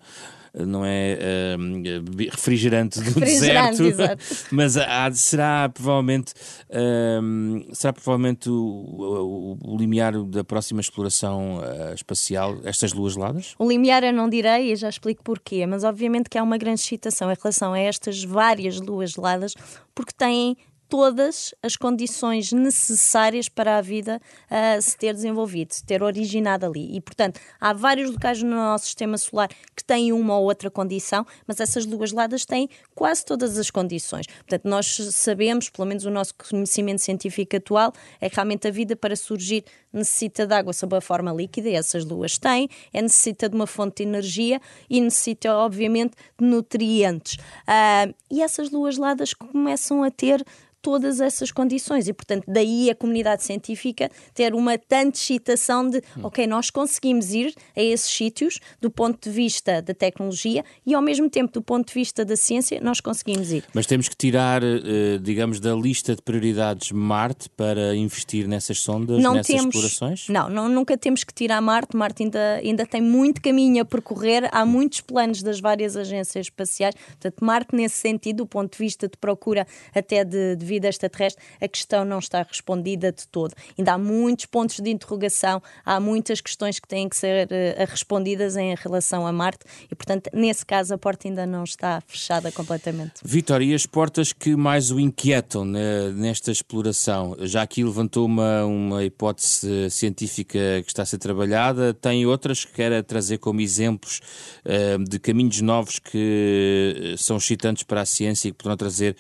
não 0.53 0.85
é 0.85 1.17
uh, 1.57 2.29
refrigerante 2.29 2.99
do 2.99 3.19
refrigerante, 3.19 3.81
deserto, 3.81 4.23
mas 4.51 4.77
há, 4.77 5.11
será 5.11 5.67
provavelmente 5.67 6.33
uh, 6.69 7.75
será 7.75 7.91
provavelmente 7.91 8.49
o, 8.49 8.53
o, 8.53 9.57
o, 9.63 9.77
limiar 9.77 10.13
da 10.25 10.43
próxima 10.43 10.79
exploração 10.79 11.57
uh, 11.57 11.93
espacial 11.95 12.59
estas 12.63 12.93
luas 12.93 13.13
geladas? 13.13 13.55
O 13.57 13.67
limiar 13.67 14.03
eu 14.03 14.13
não 14.13 14.29
direi 14.29 14.71
e 14.71 14.75
já 14.75 14.89
explico 14.89 15.23
porquê, 15.23 15.65
mas 15.65 15.83
obviamente 15.83 16.29
que 16.29 16.37
há 16.37 16.43
uma 16.43 16.57
grande 16.57 16.81
excitação 16.81 17.31
em 17.31 17.35
relação 17.35 17.73
a 17.73 17.79
estas 17.79 18.23
várias 18.23 18.79
luas 18.79 19.11
geladas 19.11 19.55
porque 19.95 20.13
têm 20.15 20.55
todas 20.93 21.55
as 21.63 21.75
condições 21.75 22.51
necessárias 22.51 23.49
para 23.49 23.79
a 23.79 23.81
vida 23.81 24.21
uh, 24.45 24.79
se 24.79 24.95
ter 24.95 25.11
desenvolvido, 25.11 25.73
se 25.73 25.83
ter 25.83 26.03
originado 26.03 26.67
ali. 26.67 26.95
E, 26.95 27.01
portanto, 27.01 27.39
há 27.59 27.73
vários 27.73 28.11
locais 28.11 28.43
no 28.43 28.51
nosso 28.51 28.85
sistema 28.85 29.17
solar 29.17 29.49
que 29.75 29.83
têm 29.83 30.13
uma 30.13 30.37
ou 30.37 30.43
outra 30.43 30.69
condição, 30.69 31.25
mas 31.47 31.59
essas 31.59 31.83
luas 31.87 32.11
ladas 32.11 32.45
têm 32.45 32.69
quase 32.93 33.25
todas 33.25 33.57
as 33.57 33.71
condições. 33.71 34.27
Portanto, 34.27 34.65
nós 34.65 34.85
sabemos, 35.13 35.67
pelo 35.67 35.87
menos 35.87 36.05
o 36.05 36.11
nosso 36.11 36.35
conhecimento 36.35 37.01
científico 37.01 37.57
atual, 37.57 37.91
é 38.21 38.29
que 38.29 38.35
realmente 38.35 38.67
a 38.67 38.71
vida 38.71 38.95
para 38.95 39.15
surgir 39.15 39.65
necessita 39.93 40.47
de 40.47 40.53
água 40.53 40.73
sob 40.73 40.95
a 40.95 41.01
forma 41.01 41.31
líquida, 41.31 41.69
e 41.69 41.75
essas 41.75 42.03
luas 42.03 42.37
têm, 42.37 42.67
é 42.91 43.01
necessita 43.01 43.47
de 43.47 43.55
uma 43.55 43.67
fonte 43.67 44.03
de 44.03 44.09
energia 44.09 44.59
e 44.89 44.99
necessita, 44.99 45.55
obviamente, 45.55 46.15
de 46.39 46.45
nutrientes. 46.45 47.35
Uh, 47.67 48.13
e 48.29 48.41
essas 48.41 48.71
luas 48.71 48.97
ladas 48.97 49.33
começam 49.33 50.03
a 50.03 50.09
ter 50.09 50.43
todas 50.83 51.21
essas 51.21 51.49
condições 51.49 52.09
e, 52.09 52.13
portanto, 52.13 52.43
daí 52.45 52.89
a 52.89 52.93
comunidade 52.93 53.41
científica 53.41 54.11
ter 54.33 54.53
uma 54.53 54.77
tanta 54.77 55.17
excitação 55.17 55.89
de, 55.89 55.99
hum. 56.17 56.23
ok, 56.23 56.45
nós 56.45 56.69
conseguimos 56.69 57.33
ir 57.33 57.55
a 57.75 57.81
esses 57.81 58.11
sítios 58.11 58.59
do 58.81 58.91
ponto 58.91 59.29
de 59.29 59.33
vista 59.33 59.81
da 59.81 59.93
tecnologia 59.93 60.63
e, 60.85 60.93
ao 60.93 61.01
mesmo 61.01 61.29
tempo, 61.29 61.53
do 61.53 61.61
ponto 61.61 61.87
de 61.87 61.93
vista 61.93 62.25
da 62.25 62.35
ciência, 62.35 62.81
nós 62.81 62.99
conseguimos 62.99 63.49
ir. 63.51 63.63
Mas 63.73 63.85
temos 63.85 64.09
que 64.09 64.15
tirar, 64.15 64.61
eh, 64.61 65.17
digamos, 65.21 65.61
da 65.61 65.73
lista 65.73 66.17
de 66.17 66.21
prioridades 66.21 66.91
Marte 66.91 67.49
para 67.49 67.95
investir 67.95 68.45
nessas 68.45 68.79
sondas, 68.79 69.23
não 69.23 69.35
nessas 69.35 69.55
temos, 69.55 69.73
explorações? 69.87 70.27
Não, 70.29 70.49
não, 70.49 70.69
nunca 70.69 70.97
temos 70.97 71.23
que 71.23 71.33
tirar 71.33 71.61
Marte. 71.61 71.95
Marte 71.95 72.23
ainda, 72.23 72.55
ainda 72.55 72.85
tem 72.85 73.01
muito 73.01 73.41
caminho 73.41 73.81
a 73.81 73.85
percorrer, 73.85 74.49
há 74.51 74.65
muitos 74.65 75.01
planos 75.01 75.41
das 75.41 75.59
várias 75.59 75.95
agências 75.95 76.47
espaciais. 76.47 76.95
Portanto, 76.95 77.43
Marte, 77.43 77.75
nesse 77.75 77.95
sentido, 77.95 78.37
do 78.37 78.45
ponto 78.45 78.71
de 78.71 78.77
vista 78.77 79.07
de 79.07 79.17
procura 79.17 79.67
até 79.93 80.23
de, 80.23 80.55
de 80.55 80.65
vida 80.65 80.87
extraterrestre, 80.87 81.43
a 81.61 81.67
questão 81.67 82.03
não 82.03 82.19
está 82.19 82.41
respondida 82.43 83.11
de 83.11 83.27
todo. 83.27 83.53
Ainda 83.77 83.93
há 83.93 83.97
muitos 83.97 84.45
pontos 84.45 84.79
de 84.79 84.89
interrogação, 84.89 85.61
há 85.85 85.99
muitas 85.99 86.41
questões 86.41 86.79
que 86.79 86.87
têm 86.87 87.07
que 87.07 87.15
ser 87.15 87.47
uh, 87.47 87.49
respondidas 87.87 88.57
em 88.57 88.75
relação 88.75 89.25
a 89.25 89.31
Marte 89.31 89.65
e, 89.91 89.95
portanto, 89.95 90.29
nesse 90.33 90.65
caso, 90.65 90.93
a 90.93 90.97
porta 90.97 91.27
ainda 91.27 91.45
não 91.45 91.63
está 91.63 92.01
fechada 92.07 92.51
completamente. 92.51 93.13
Vitor, 93.23 93.61
e 93.61 93.73
as 93.73 93.85
portas 93.85 94.33
que 94.33 94.55
mais 94.55 94.91
o 94.91 94.99
inquietam 94.99 95.65
né, 95.65 96.09
nesta 96.09 96.51
exploração? 96.51 97.35
Já 97.41 97.61
aqui 97.61 97.83
levantou 97.83 98.25
uma, 98.25 98.65
uma 98.65 99.03
hipótese 99.03 99.67
científica 99.89 100.59
que 100.81 100.87
está 100.87 101.03
a 101.03 101.05
ser 101.05 101.17
trabalhada, 101.17 101.93
tem 101.93 102.25
outras 102.25 102.65
que 102.65 102.73
quer 102.73 103.03
trazer 103.03 103.37
como 103.37 103.61
exemplos 103.61 104.21
uh, 104.65 105.03
de 105.03 105.19
caminhos 105.19 105.61
novos 105.61 105.99
que 105.99 107.13
eh, 107.13 107.17
são 107.17 107.37
excitantes 107.37 107.83
para 107.83 108.01
a 108.01 108.05
ciência 108.05 108.47
e 108.47 108.51
que 108.51 108.57
poderão 108.57 108.77
trazer 108.77 109.15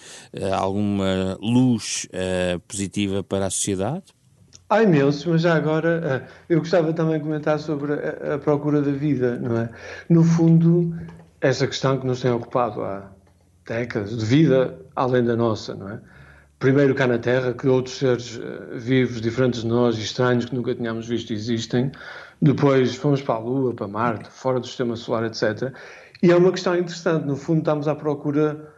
alguma 0.51 1.37
luz 1.41 2.07
positiva 2.67 3.23
para 3.23 3.45
a 3.45 3.49
sociedade? 3.49 4.03
Há 4.69 4.83
imensos, 4.83 5.25
mas 5.25 5.41
já 5.41 5.55
agora 5.55 6.27
eu 6.49 6.59
gostava 6.59 6.93
também 6.93 7.17
de 7.17 7.23
comentar 7.23 7.59
sobre 7.59 7.93
a, 7.93 8.35
a, 8.35 8.39
procura 8.39 8.81
da 8.81 8.91
vida, 8.91 9.37
não 9.37 9.57
é? 9.57 9.69
No 10.09 10.23
fundo, 10.23 10.95
essa 11.41 11.67
questão 11.67 11.99
que 11.99 12.07
nos 12.07 12.21
tem 12.21 12.31
ocupado 12.31 12.81
há 12.81 13.11
décadas, 13.67 14.17
de 14.17 14.25
vida 14.25 14.79
além 14.95 15.23
da 15.23 15.35
nossa, 15.35 15.75
não 15.75 15.89
é? 15.89 15.99
Primeiro 16.63 16.95
cá 16.95 17.05
na 17.05 17.17
Terra, 17.17 17.53
que 17.53 17.67
outros 17.67 17.97
seres 17.97 18.37
uh, 18.37 18.79
vivos, 18.79 19.19
diferentes 19.19 19.63
de 19.63 19.67
nós, 19.67 19.97
estranhos, 19.97 20.45
que 20.45 20.55
nunca 20.55 20.73
tínhamos 20.73 21.05
visto, 21.05 21.33
existem. 21.33 21.91
Depois 22.41 22.95
fomos 22.95 23.21
para 23.21 23.35
a 23.35 23.39
Lua, 23.39 23.73
para 23.73 23.85
Marte, 23.85 24.29
fora 24.29 24.61
do 24.61 24.65
Sistema 24.65 24.95
Solar, 24.95 25.25
etc. 25.25 25.73
E 26.21 26.31
é 26.31 26.35
uma 26.37 26.49
questão 26.53 26.73
interessante. 26.77 27.25
No 27.25 27.35
fundo, 27.35 27.59
estamos 27.59 27.85
à 27.85 27.93
procura 27.93 28.73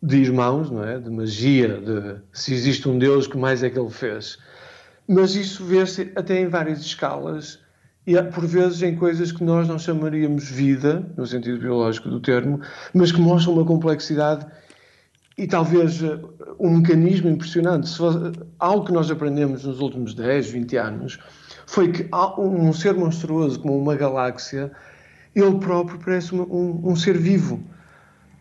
de 0.00 0.18
irmãos, 0.18 0.70
não 0.70 0.84
é? 0.84 0.96
De 1.00 1.10
magia, 1.10 1.76
de 1.80 2.20
se 2.32 2.54
existe 2.54 2.88
um 2.88 3.00
Deus, 3.00 3.26
que 3.26 3.36
mais 3.36 3.64
é 3.64 3.68
que 3.68 3.80
ele 3.80 3.90
fez. 3.90 4.38
Mas 5.08 5.34
isso 5.34 5.64
vê-se 5.64 6.12
até 6.14 6.38
em 6.38 6.46
várias 6.46 6.82
escalas 6.82 7.58
e 8.06 8.14
por 8.22 8.46
vezes 8.46 8.80
em 8.80 8.94
coisas 8.94 9.32
que 9.32 9.42
nós 9.42 9.66
não 9.66 9.76
chamaríamos 9.76 10.48
vida, 10.48 11.04
no 11.16 11.26
sentido 11.26 11.58
biológico 11.58 12.08
do 12.08 12.20
termo, 12.20 12.60
mas 12.94 13.10
que 13.10 13.20
mostram 13.20 13.54
uma 13.54 13.64
complexidade 13.64 14.46
e 15.36 15.46
talvez 15.46 16.02
eh, 16.02 16.18
um 16.58 16.78
mecanismo 16.78 17.28
impressionante. 17.28 17.90
Algo 18.58 18.86
que 18.86 18.92
nós 18.92 19.10
aprendemos 19.10 19.64
nos 19.64 19.80
últimos 19.80 20.14
10, 20.14 20.50
20 20.50 20.76
anos 20.76 21.18
foi 21.66 21.90
que 21.90 22.08
um 22.38 22.72
ser 22.72 22.94
monstruoso 22.94 23.60
como 23.60 23.78
uma 23.78 23.96
galáxia, 23.96 24.70
ele 25.34 25.58
próprio 25.58 25.98
parece 25.98 26.34
um, 26.34 26.80
um 26.84 26.94
ser 26.94 27.16
vivo 27.16 27.62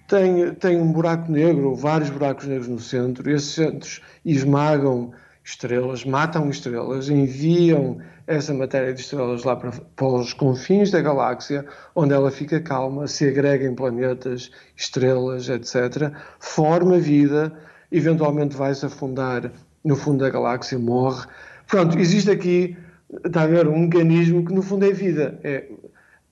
tem, 0.07 0.53
tem 0.55 0.79
um 0.79 0.91
buraco 0.91 1.31
negro, 1.31 1.75
vários 1.75 2.09
buracos 2.09 2.45
negros 2.45 2.67
no 2.67 2.79
centro, 2.79 3.29
e 3.29 3.33
esses 3.33 3.53
centros 3.53 4.01
esmagam 4.23 5.11
estrelas, 5.43 6.05
matam 6.05 6.49
estrelas, 6.49 7.09
enviam 7.09 7.97
essa 8.25 8.53
matéria 8.53 8.93
de 8.93 9.01
estrelas 9.01 9.43
lá 9.43 9.55
para, 9.55 9.71
para 9.71 10.07
os 10.07 10.33
confins 10.33 10.89
da 10.89 11.01
galáxia, 11.01 11.65
onde 11.93 12.13
ela 12.13 12.31
fica 12.31 12.61
calma, 12.61 13.07
se 13.07 13.27
agrega 13.27 13.65
em 13.65 13.75
planetas, 13.75 14.51
estrelas, 14.75 15.49
etc., 15.49 16.13
forma 16.39 16.97
vida, 16.97 17.51
eventualmente 17.91 18.55
vai-se 18.55 18.85
afundar 18.85 19.51
no 19.83 19.95
fundo 19.95 20.23
da 20.23 20.29
galáxia, 20.29 20.79
morre. 20.79 21.27
Pronto, 21.67 21.99
existe 21.99 22.31
aqui, 22.31 22.77
está 23.25 23.41
a 23.41 23.47
ver, 23.47 23.67
um 23.67 23.79
mecanismo 23.79 24.45
que 24.45 24.53
no 24.53 24.61
fundo 24.61 24.85
é 24.85 24.91
vida, 24.91 25.37
é 25.43 25.65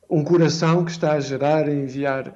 um 0.09 0.23
coração 0.23 0.85
que 0.85 0.91
está 0.91 1.13
a 1.13 1.19
gerar, 1.19 1.65
a 1.65 1.73
enviar 1.73 2.33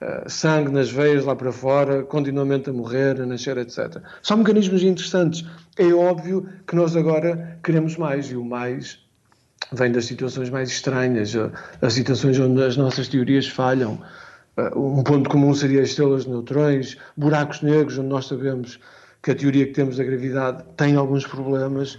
Uh, 0.00 0.30
sangue 0.30 0.70
nas 0.70 0.88
veias 0.88 1.24
lá 1.24 1.34
para 1.34 1.50
fora, 1.50 2.04
continuamente 2.04 2.70
a 2.70 2.72
morrer, 2.72 3.20
a 3.20 3.26
nascer, 3.26 3.58
etc. 3.58 4.00
São 4.22 4.36
mecanismos 4.36 4.84
interessantes. 4.84 5.44
É 5.76 5.92
óbvio 5.92 6.48
que 6.68 6.76
nós 6.76 6.94
agora 6.94 7.58
queremos 7.64 7.96
mais, 7.96 8.30
e 8.30 8.36
o 8.36 8.44
mais 8.44 9.00
vem 9.72 9.90
das 9.90 10.04
situações 10.04 10.50
mais 10.50 10.70
estranhas, 10.70 11.34
uh, 11.34 11.50
as 11.82 11.94
situações 11.94 12.38
onde 12.38 12.62
as 12.62 12.76
nossas 12.76 13.08
teorias 13.08 13.48
falham. 13.48 14.00
Uh, 14.56 14.98
um 14.98 15.02
ponto 15.02 15.28
comum 15.28 15.52
seria 15.52 15.82
as 15.82 15.88
estrelas 15.88 16.24
de 16.24 16.30
neutrões, 16.30 16.96
buracos 17.16 17.60
negros, 17.62 17.98
onde 17.98 18.08
nós 18.08 18.28
sabemos 18.28 18.78
que 19.20 19.32
a 19.32 19.34
teoria 19.34 19.66
que 19.66 19.72
temos 19.72 19.96
da 19.96 20.04
gravidade 20.04 20.62
tem 20.76 20.94
alguns 20.94 21.26
problemas. 21.26 21.98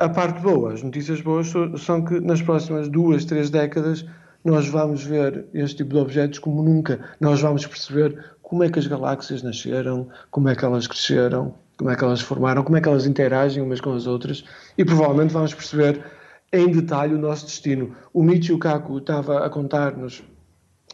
A 0.00 0.08
parte 0.08 0.40
boa, 0.40 0.72
as 0.72 0.82
notícias 0.82 1.20
boas 1.20 1.52
são 1.78 2.04
que 2.04 2.18
nas 2.18 2.42
próximas 2.42 2.88
duas, 2.88 3.24
três 3.24 3.50
décadas 3.50 4.04
nós 4.44 4.68
vamos 4.68 5.02
ver 5.02 5.46
este 5.54 5.78
tipo 5.78 5.94
de 5.94 6.00
objetos 6.00 6.38
como 6.38 6.62
nunca. 6.62 7.00
Nós 7.18 7.40
vamos 7.40 7.66
perceber 7.66 8.22
como 8.42 8.62
é 8.62 8.68
que 8.68 8.78
as 8.78 8.86
galáxias 8.86 9.42
nasceram, 9.42 10.08
como 10.30 10.48
é 10.48 10.54
que 10.54 10.64
elas 10.64 10.86
cresceram, 10.86 11.54
como 11.76 11.90
é 11.90 11.96
que 11.96 12.04
elas 12.04 12.20
formaram, 12.20 12.62
como 12.62 12.76
é 12.76 12.80
que 12.80 12.88
elas 12.88 13.06
interagem 13.06 13.62
umas 13.62 13.80
com 13.80 13.94
as 13.94 14.06
outras 14.06 14.44
e 14.76 14.84
provavelmente 14.84 15.32
vamos 15.32 15.54
perceber 15.54 16.04
em 16.52 16.70
detalhe 16.70 17.14
o 17.14 17.18
nosso 17.18 17.46
destino. 17.46 17.96
O 18.12 18.22
Michio 18.22 18.58
Kaku 18.58 18.98
estava 18.98 19.44
a 19.44 19.50
contar-nos 19.50 20.22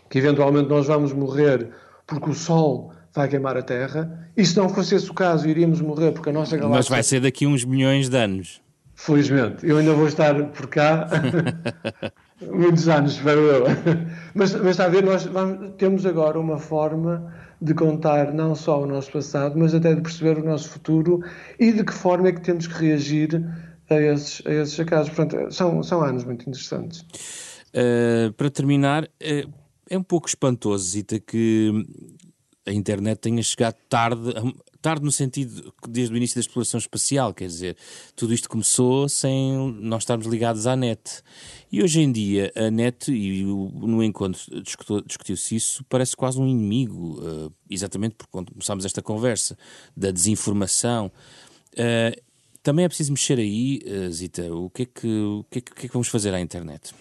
que 0.08 0.18
eventualmente 0.18 0.68
nós 0.68 0.86
vamos 0.86 1.12
morrer 1.12 1.68
porque 2.06 2.30
o 2.30 2.34
Sol 2.34 2.92
vai 3.12 3.28
queimar 3.28 3.56
a 3.56 3.62
Terra 3.62 4.30
e 4.36 4.46
se 4.46 4.56
não 4.56 4.68
fosse 4.68 4.94
esse 4.94 5.10
o 5.10 5.14
caso 5.14 5.48
iríamos 5.48 5.80
morrer 5.80 6.12
porque 6.12 6.30
a 6.30 6.32
nossa 6.32 6.56
galáxia... 6.56 6.78
Mas 6.78 6.88
vai 6.88 7.02
ser 7.02 7.20
daqui 7.20 7.46
uns 7.46 7.64
milhões 7.64 8.08
de 8.08 8.16
anos. 8.16 8.62
Felizmente. 8.94 9.66
Eu 9.66 9.78
ainda 9.78 9.92
vou 9.92 10.06
estar 10.06 10.34
por 10.50 10.68
cá 10.68 11.08
muitos 12.40 12.88
anos, 12.88 13.14
espero 13.14 13.40
eu. 13.40 13.64
Mas, 14.32 14.54
mas 14.54 14.70
está 14.70 14.84
a 14.84 14.88
ver, 14.88 15.02
nós 15.02 15.24
vamos, 15.24 15.72
temos 15.76 16.06
agora 16.06 16.38
uma 16.38 16.56
forma 16.56 17.34
de 17.60 17.74
contar 17.74 18.32
não 18.32 18.54
só 18.54 18.80
o 18.80 18.86
nosso 18.86 19.10
passado, 19.10 19.58
mas 19.58 19.74
até 19.74 19.92
de 19.92 20.00
perceber 20.00 20.38
o 20.38 20.44
nosso 20.44 20.68
futuro 20.68 21.20
e 21.58 21.72
de 21.72 21.84
que 21.84 21.92
forma 21.92 22.28
é 22.28 22.32
que 22.32 22.40
temos 22.40 22.68
que 22.68 22.74
reagir 22.74 23.44
a 23.90 24.00
esses, 24.00 24.46
a 24.46 24.52
esses 24.52 24.78
acasos. 24.78 25.12
Portanto, 25.12 25.52
são, 25.52 25.82
são 25.82 26.00
anos 26.02 26.24
muito 26.24 26.48
interessantes. 26.48 27.00
Uh, 27.74 28.32
para 28.34 28.48
terminar, 28.48 29.04
uh, 29.04 29.52
é 29.90 29.98
um 29.98 30.02
pouco 30.02 30.28
espantoso, 30.28 30.90
Zita, 30.90 31.18
que 31.18 31.72
a 32.66 32.72
internet 32.72 33.18
tenha 33.18 33.42
chegado 33.42 33.76
tarde 33.88 34.32
tarde 34.80 35.04
no 35.04 35.12
sentido 35.12 35.72
desde 35.88 36.14
o 36.14 36.16
início 36.16 36.36
da 36.36 36.40
exploração 36.40 36.78
espacial, 36.78 37.34
quer 37.34 37.46
dizer, 37.46 37.76
tudo 38.16 38.32
isto 38.32 38.48
começou 38.48 39.08
sem 39.08 39.72
nós 39.80 40.02
estarmos 40.02 40.26
ligados 40.26 40.66
à 40.66 40.74
net. 40.74 41.22
E 41.70 41.82
hoje 41.82 42.00
em 42.00 42.10
dia 42.10 42.50
a 42.56 42.70
net, 42.70 43.12
e 43.12 43.44
no 43.44 44.02
encontro 44.02 44.40
discutiu-se 45.04 45.54
isso, 45.54 45.84
parece 45.88 46.16
quase 46.16 46.40
um 46.40 46.46
inimigo, 46.46 47.20
uh, 47.20 47.52
exatamente 47.68 48.14
porque 48.16 48.30
quando 48.30 48.52
começámos 48.52 48.84
esta 48.84 49.02
conversa, 49.02 49.56
da 49.96 50.10
desinformação. 50.10 51.12
Uh, 51.74 52.20
também 52.62 52.84
é 52.84 52.88
preciso 52.88 53.12
mexer 53.12 53.38
aí, 53.38 53.80
uh, 53.84 54.10
Zita, 54.10 54.52
o 54.54 54.70
que, 54.70 54.82
é 54.82 54.86
que, 54.86 55.06
o, 55.06 55.44
que 55.50 55.58
é 55.58 55.60
que, 55.62 55.72
o 55.72 55.74
que 55.74 55.86
é 55.86 55.88
que 55.88 55.92
vamos 55.92 56.08
fazer 56.08 56.34
à 56.34 56.40
internet? 56.40 56.94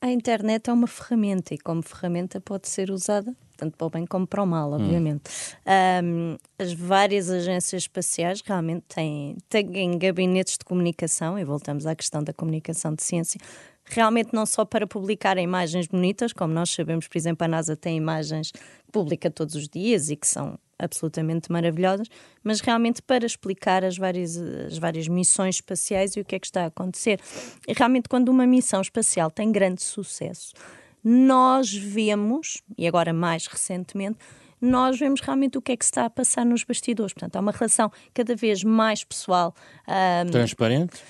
A 0.00 0.10
internet 0.10 0.70
é 0.70 0.72
uma 0.72 0.86
ferramenta 0.86 1.54
e 1.54 1.58
como 1.58 1.82
ferramenta 1.82 2.40
pode 2.40 2.68
ser 2.68 2.90
usada 2.90 3.36
tanto 3.60 3.76
para 3.76 3.86
o 3.86 3.90
bem 3.90 4.06
como 4.06 4.26
para 4.26 4.42
o 4.42 4.46
mal, 4.46 4.70
hum. 4.70 4.74
obviamente. 4.74 5.22
Hum. 5.66 6.36
Um, 6.36 6.36
as 6.58 6.72
várias 6.72 7.28
agências 7.30 7.82
espaciais 7.82 8.40
realmente 8.40 8.84
têm, 8.88 9.36
têm 9.48 9.98
gabinetes 9.98 10.56
de 10.56 10.64
comunicação, 10.64 11.38
e 11.38 11.44
voltamos 11.44 11.86
à 11.86 11.94
questão 11.94 12.22
da 12.22 12.32
comunicação 12.32 12.94
de 12.94 13.02
ciência, 13.02 13.38
realmente 13.84 14.30
não 14.32 14.46
só 14.46 14.64
para 14.64 14.86
publicar 14.86 15.36
imagens 15.36 15.86
bonitas, 15.86 16.32
como 16.32 16.54
nós 16.54 16.70
sabemos, 16.70 17.06
por 17.06 17.18
exemplo, 17.18 17.44
a 17.44 17.48
NASA 17.48 17.76
tem 17.76 17.96
imagens 17.96 18.50
que 18.50 18.92
publica 18.92 19.30
todos 19.30 19.54
os 19.54 19.68
dias 19.68 20.08
e 20.08 20.16
que 20.16 20.26
são 20.26 20.58
absolutamente 20.78 21.52
maravilhosas, 21.52 22.08
mas 22.42 22.60
realmente 22.60 23.02
para 23.02 23.26
explicar 23.26 23.84
as 23.84 23.98
várias, 23.98 24.38
as 24.38 24.78
várias 24.78 25.06
missões 25.08 25.56
espaciais 25.56 26.16
e 26.16 26.20
o 26.20 26.24
que 26.24 26.34
é 26.34 26.38
que 26.38 26.46
está 26.46 26.62
a 26.62 26.66
acontecer. 26.66 27.20
E 27.68 27.74
realmente, 27.74 28.08
quando 28.08 28.30
uma 28.30 28.46
missão 28.46 28.80
espacial 28.80 29.30
tem 29.30 29.52
grande 29.52 29.82
sucesso, 29.82 30.54
nós 31.02 31.72
vemos, 31.72 32.62
e 32.76 32.86
agora 32.86 33.12
mais 33.12 33.46
recentemente, 33.46 34.18
nós 34.60 34.98
vemos 34.98 35.20
realmente 35.20 35.56
o 35.56 35.62
que 35.62 35.72
é 35.72 35.76
que 35.76 35.84
se 35.84 35.90
está 35.90 36.04
a 36.04 36.10
passar 36.10 36.44
nos 36.44 36.64
bastidores. 36.64 37.12
Portanto, 37.12 37.36
há 37.36 37.40
uma 37.40 37.52
relação 37.52 37.90
cada 38.12 38.36
vez 38.36 38.62
mais 38.62 39.02
pessoal. 39.02 39.54
Um, 39.88 40.30
transparente? 40.30 41.02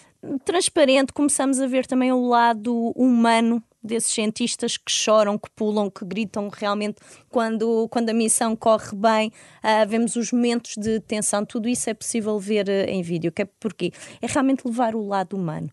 Transparente, 0.44 1.12
começamos 1.12 1.60
a 1.60 1.66
ver 1.66 1.86
também 1.86 2.12
o 2.12 2.26
lado 2.26 2.92
humano 2.94 3.62
desses 3.82 4.10
cientistas 4.10 4.76
que 4.76 4.90
choram, 4.90 5.38
que 5.38 5.50
pulam, 5.50 5.90
que 5.90 6.04
gritam 6.04 6.48
realmente 6.48 7.00
quando, 7.28 7.88
quando 7.88 8.10
a 8.10 8.14
missão 8.14 8.54
corre 8.54 8.94
bem. 8.94 9.28
Uh, 9.62 9.88
vemos 9.88 10.16
os 10.16 10.32
momentos 10.32 10.74
de 10.76 11.00
tensão, 11.00 11.44
tudo 11.44 11.68
isso 11.68 11.88
é 11.88 11.94
possível 11.94 12.38
ver 12.38 12.68
uh, 12.68 12.90
em 12.90 13.02
vídeo. 13.02 13.32
Que 13.32 13.42
é 13.42 13.48
porque 13.58 13.92
é 14.20 14.26
realmente 14.26 14.66
levar 14.66 14.94
o 14.94 15.06
lado 15.06 15.36
humano. 15.36 15.70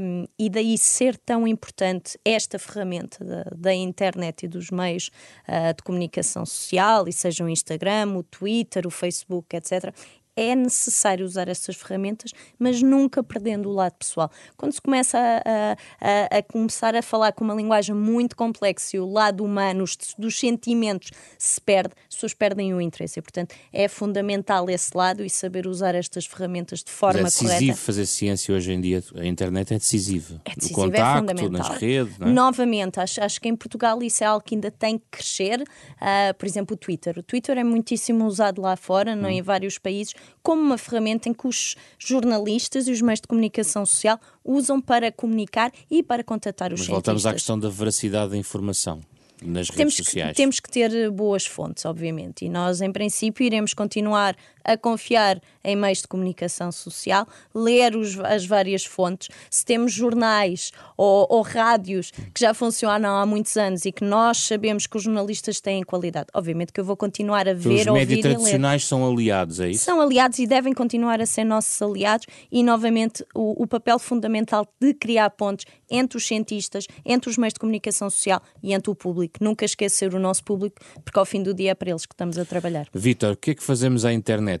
Um, 0.00 0.26
e 0.38 0.48
daí 0.48 0.78
ser 0.78 1.16
tão 1.16 1.46
importante 1.46 2.18
esta 2.24 2.58
ferramenta 2.58 3.24
da, 3.24 3.44
da 3.54 3.74
internet 3.74 4.44
e 4.44 4.48
dos 4.48 4.70
meios 4.70 5.10
uh, 5.48 5.74
de 5.74 5.82
comunicação 5.82 6.46
social, 6.46 7.08
e 7.08 7.12
seja 7.12 7.44
o 7.44 7.48
Instagram, 7.48 8.16
o 8.16 8.22
Twitter, 8.22 8.86
o 8.86 8.90
Facebook, 8.90 9.56
etc 9.56 9.92
é 10.36 10.54
necessário 10.54 11.24
usar 11.24 11.48
essas 11.48 11.76
ferramentas, 11.76 12.32
mas 12.58 12.82
nunca 12.82 13.22
perdendo 13.22 13.68
o 13.68 13.72
lado 13.72 13.94
pessoal. 13.98 14.30
Quando 14.56 14.72
se 14.72 14.80
começa 14.80 15.18
a, 15.18 15.76
a, 16.00 16.38
a 16.38 16.42
começar 16.42 16.94
a 16.94 17.02
falar 17.02 17.32
com 17.32 17.44
uma 17.44 17.54
linguagem 17.54 17.94
muito 17.94 18.34
complexa 18.34 18.96
e 18.96 19.00
o 19.00 19.06
lado 19.06 19.44
humano, 19.44 19.84
os, 19.84 19.96
dos 20.18 20.38
sentimentos 20.38 21.10
se 21.38 21.60
perde, 21.60 21.94
as 22.08 22.14
pessoas 22.14 22.34
perdem 22.34 22.72
o 22.74 22.80
interesse. 22.80 23.18
E, 23.18 23.22
portanto, 23.22 23.54
é 23.72 23.88
fundamental 23.88 24.68
esse 24.70 24.96
lado 24.96 25.24
e 25.24 25.28
saber 25.28 25.66
usar 25.66 25.94
estas 25.94 26.24
ferramentas 26.24 26.82
de 26.82 26.90
forma 26.90 27.20
correta. 27.20 27.38
É 27.38 27.48
decisivo 27.48 27.60
correta. 27.60 27.80
fazer 27.80 28.06
ciência 28.06 28.54
hoje 28.54 28.72
em 28.72 28.80
dia. 28.80 29.02
A 29.16 29.26
internet 29.26 29.74
é 29.74 29.78
decisiva. 29.78 30.40
É 30.44 30.54
decisivo, 30.54 30.80
o 30.80 30.84
contacto, 30.84 31.30
é 31.30 31.48
nas 31.48 31.68
redes. 31.68 32.20
É? 32.20 32.24
Novamente, 32.26 33.00
acho, 33.00 33.22
acho 33.22 33.40
que 33.40 33.48
em 33.48 33.56
Portugal 33.56 34.02
isso 34.02 34.24
é 34.24 34.26
algo 34.26 34.44
que 34.44 34.54
ainda 34.54 34.70
tem 34.70 34.98
que 34.98 35.04
crescer. 35.10 35.60
Uh, 35.60 36.34
por 36.38 36.46
exemplo, 36.46 36.74
o 36.74 36.76
Twitter. 36.76 37.18
O 37.18 37.22
Twitter 37.22 37.58
é 37.58 37.64
muitíssimo 37.64 38.24
usado 38.24 38.62
lá 38.62 38.76
fora, 38.76 39.14
não, 39.14 39.28
hum. 39.28 39.32
em 39.32 39.42
vários 39.42 39.78
países 39.78 40.14
como 40.42 40.60
uma 40.60 40.78
ferramenta 40.78 41.28
em 41.28 41.34
que 41.34 41.46
os 41.46 41.76
jornalistas 41.98 42.88
e 42.88 42.92
os 42.92 43.00
meios 43.00 43.20
de 43.20 43.26
comunicação 43.26 43.84
social 43.86 44.20
usam 44.44 44.80
para 44.80 45.10
comunicar 45.12 45.72
e 45.90 46.02
para 46.02 46.24
contatar 46.24 46.72
os 46.72 46.80
Mas 46.80 46.86
cientistas. 46.86 46.94
voltamos 46.94 47.26
à 47.26 47.32
questão 47.32 47.58
da 47.58 47.68
veracidade 47.68 48.32
da 48.32 48.36
informação 48.36 49.00
nas 49.44 49.68
temos 49.68 49.94
redes 49.94 50.06
sociais. 50.06 50.30
Que, 50.30 50.36
temos 50.36 50.60
que 50.60 50.70
ter 50.70 51.10
boas 51.10 51.46
fontes, 51.46 51.84
obviamente, 51.84 52.44
e 52.44 52.48
nós, 52.48 52.80
em 52.80 52.92
princípio, 52.92 53.44
iremos 53.44 53.74
continuar 53.74 54.36
a 54.64 54.76
confiar 54.76 55.40
em 55.64 55.76
meios 55.76 55.98
de 55.98 56.08
comunicação 56.08 56.72
social, 56.72 57.26
ler 57.54 57.94
os, 57.94 58.18
as 58.20 58.44
várias 58.44 58.84
fontes. 58.84 59.28
Se 59.50 59.64
temos 59.64 59.92
jornais 59.92 60.72
ou, 60.96 61.26
ou, 61.30 61.42
rádios 61.42 62.10
que 62.34 62.40
já 62.40 62.52
funcionam 62.52 63.16
há 63.16 63.26
muitos 63.26 63.56
anos 63.56 63.84
e 63.84 63.92
que 63.92 64.04
nós 64.04 64.38
sabemos 64.38 64.86
que 64.86 64.96
os 64.96 65.04
jornalistas 65.04 65.60
têm 65.60 65.82
qualidade, 65.82 66.28
obviamente 66.34 66.72
que 66.72 66.80
eu 66.80 66.84
vou 66.84 66.96
continuar 66.96 67.48
a 67.48 67.54
ver, 67.54 67.82
então, 67.82 67.94
ouvir 67.94 68.04
Os 68.04 68.08
médias 68.08 68.20
tradicionais 68.20 68.84
são 68.84 69.08
aliados, 69.08 69.60
é 69.60 69.70
isso? 69.70 69.84
São 69.84 70.00
aliados 70.00 70.38
e 70.38 70.46
devem 70.46 70.72
continuar 70.72 71.20
a 71.20 71.26
ser 71.26 71.44
nossos 71.44 71.80
aliados 71.80 72.26
e, 72.50 72.62
novamente, 72.62 73.24
o, 73.34 73.62
o 73.62 73.66
papel 73.66 73.98
fundamental 73.98 74.66
de 74.80 74.94
criar 74.94 75.30
pontes 75.30 75.66
entre 75.90 76.16
os 76.16 76.26
cientistas, 76.26 76.86
entre 77.04 77.28
os 77.30 77.36
meios 77.36 77.52
de 77.54 77.60
comunicação 77.60 78.08
social 78.08 78.40
e 78.62 78.72
entre 78.72 78.90
o 78.90 78.94
público. 78.94 79.38
Nunca 79.40 79.64
esquecer 79.64 80.14
o 80.14 80.18
nosso 80.18 80.42
público, 80.42 80.80
porque 81.04 81.18
ao 81.18 81.26
fim 81.26 81.42
do 81.42 81.52
dia 81.52 81.72
é 81.72 81.74
para 81.74 81.90
eles 81.90 82.06
que 82.06 82.14
estamos 82.14 82.38
a 82.38 82.44
trabalhar. 82.44 82.88
Vítor, 82.92 83.32
o 83.32 83.36
que 83.36 83.50
é 83.50 83.54
que 83.54 83.62
fazemos 83.62 84.04
à 84.04 84.12
internet? 84.12 84.51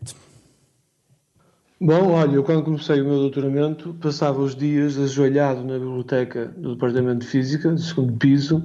Bom, 1.84 2.12
olha, 2.12 2.36
eu 2.36 2.44
quando 2.44 2.62
comecei 2.62 3.00
o 3.00 3.04
meu 3.04 3.18
doutoramento 3.18 3.92
passava 3.94 4.40
os 4.40 4.54
dias 4.54 4.96
ajoelhado 4.96 5.64
na 5.64 5.74
biblioteca 5.74 6.46
do 6.56 6.74
Departamento 6.74 7.20
de 7.20 7.26
Física, 7.26 7.72
do 7.72 7.80
segundo 7.80 8.12
piso, 8.18 8.62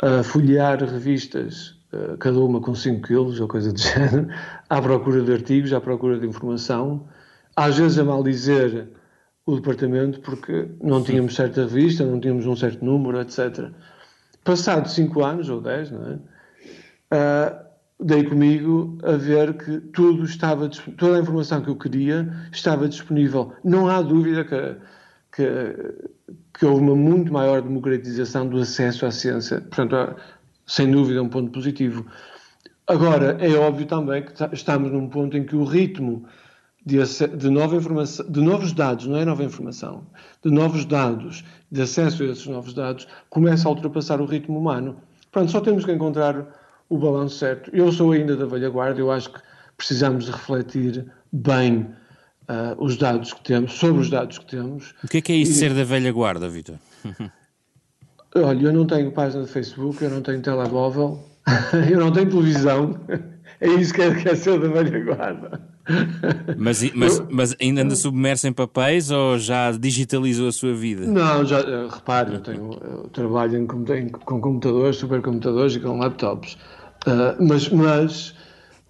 a 0.00 0.22
folhear 0.22 0.82
revistas, 0.82 1.76
eh, 1.92 2.16
cada 2.18 2.38
uma 2.40 2.58
com 2.58 2.74
5 2.74 3.06
quilos 3.06 3.38
ou 3.38 3.46
coisa 3.46 3.70
de 3.70 3.82
género, 3.84 4.28
à 4.70 4.80
procura 4.80 5.20
de 5.20 5.30
artigos, 5.30 5.74
à 5.74 5.80
procura 5.80 6.18
de 6.18 6.26
informação, 6.26 7.06
às 7.54 7.76
vezes 7.76 7.98
a 7.98 8.04
mal 8.04 8.22
dizer 8.22 8.88
o 9.44 9.56
departamento 9.56 10.20
porque 10.20 10.68
não 10.82 11.02
tínhamos 11.02 11.34
certa 11.34 11.64
revista, 11.64 12.02
não 12.02 12.18
tínhamos 12.18 12.46
um 12.46 12.56
certo 12.56 12.82
número, 12.82 13.20
etc. 13.20 13.70
Passado 14.42 14.88
5 14.88 15.22
anos 15.22 15.50
ou 15.50 15.60
10, 15.60 15.90
não 15.90 16.06
é? 16.06 16.14
Uh, 17.14 17.71
dei 18.02 18.24
comigo 18.24 18.98
a 19.02 19.12
ver 19.12 19.54
que 19.54 19.80
tudo 19.92 20.24
estava, 20.24 20.68
toda 20.96 21.16
a 21.16 21.20
informação 21.20 21.62
que 21.62 21.70
eu 21.70 21.76
queria 21.76 22.28
estava 22.52 22.88
disponível. 22.88 23.52
Não 23.64 23.88
há 23.88 24.02
dúvida 24.02 24.44
que, 24.44 24.76
que, 25.34 25.76
que 26.54 26.66
houve 26.66 26.82
uma 26.82 26.96
muito 26.96 27.32
maior 27.32 27.62
democratização 27.62 28.48
do 28.48 28.58
acesso 28.58 29.06
à 29.06 29.10
ciência. 29.10 29.60
Portanto, 29.60 30.16
sem 30.66 30.90
dúvida, 30.90 31.22
um 31.22 31.28
ponto 31.28 31.50
positivo. 31.50 32.06
Agora, 32.86 33.36
é 33.40 33.54
óbvio 33.54 33.86
também 33.86 34.24
que 34.24 34.32
estamos 34.52 34.90
num 34.90 35.08
ponto 35.08 35.36
em 35.36 35.44
que 35.44 35.54
o 35.54 35.64
ritmo 35.64 36.24
de, 36.84 36.98
de, 37.36 37.48
nova 37.48 37.76
informação, 37.76 38.28
de 38.28 38.40
novos 38.40 38.72
dados, 38.72 39.06
não 39.06 39.16
é 39.16 39.24
nova 39.24 39.44
informação, 39.44 40.06
de 40.44 40.50
novos 40.50 40.84
dados, 40.84 41.44
de 41.70 41.80
acesso 41.82 42.24
a 42.24 42.26
esses 42.26 42.46
novos 42.46 42.74
dados, 42.74 43.06
começa 43.30 43.68
a 43.68 43.70
ultrapassar 43.70 44.20
o 44.20 44.24
ritmo 44.24 44.58
humano. 44.58 44.96
Pronto, 45.30 45.50
só 45.50 45.60
temos 45.60 45.84
que 45.84 45.92
encontrar 45.92 46.61
o 46.92 46.98
balanço 46.98 47.38
certo. 47.38 47.70
Eu 47.72 47.90
sou 47.90 48.12
ainda 48.12 48.36
da 48.36 48.44
velha 48.44 48.68
guarda, 48.68 49.00
eu 49.00 49.10
acho 49.10 49.32
que 49.32 49.40
precisamos 49.78 50.28
refletir 50.28 51.06
bem 51.32 51.86
uh, 52.42 52.76
os 52.78 52.98
dados 52.98 53.32
que 53.32 53.42
temos, 53.42 53.72
sobre 53.72 54.02
os 54.02 54.10
dados 54.10 54.36
que 54.36 54.44
temos. 54.44 54.94
O 55.02 55.08
que 55.08 55.16
é 55.16 55.20
que 55.22 55.32
é 55.32 55.36
isso 55.36 55.52
e... 55.52 55.54
ser 55.54 55.72
da 55.72 55.84
velha 55.84 56.12
guarda, 56.12 56.50
Vitor? 56.50 56.76
Olha, 58.34 58.66
eu 58.66 58.72
não 58.74 58.86
tenho 58.86 59.10
página 59.10 59.44
de 59.44 59.50
Facebook, 59.50 60.04
eu 60.04 60.10
não 60.10 60.20
tenho 60.20 60.42
telemóvel, 60.42 61.24
eu 61.90 61.98
não 61.98 62.12
tenho 62.12 62.28
televisão. 62.28 63.00
É 63.60 63.68
isso 63.68 63.94
que 63.94 64.02
é, 64.02 64.12
que 64.12 64.28
é 64.28 64.34
ser 64.34 64.58
da 64.58 64.66
velha 64.66 65.04
guarda. 65.04 65.60
Mas, 66.56 66.82
mas, 66.94 67.22
mas 67.30 67.56
ainda 67.60 67.82
anda 67.82 67.94
submerso 67.94 68.48
em 68.48 68.52
papéis 68.52 69.08
ou 69.12 69.38
já 69.38 69.70
digitalizou 69.70 70.48
a 70.48 70.52
sua 70.52 70.74
vida? 70.74 71.06
Não, 71.06 71.44
já, 71.44 71.60
eh, 71.60 71.88
repare, 71.88 72.34
eu, 72.34 72.40
tenho, 72.40 72.70
eu 72.82 73.08
trabalho 73.12 73.56
em, 73.56 73.66
com 74.08 74.40
computadores, 74.40 74.96
supercomputadores 74.96 75.76
e 75.76 75.80
com 75.80 75.96
laptops. 75.96 76.56
Uh, 77.06 77.42
mas 77.42 77.68
mas 77.68 78.30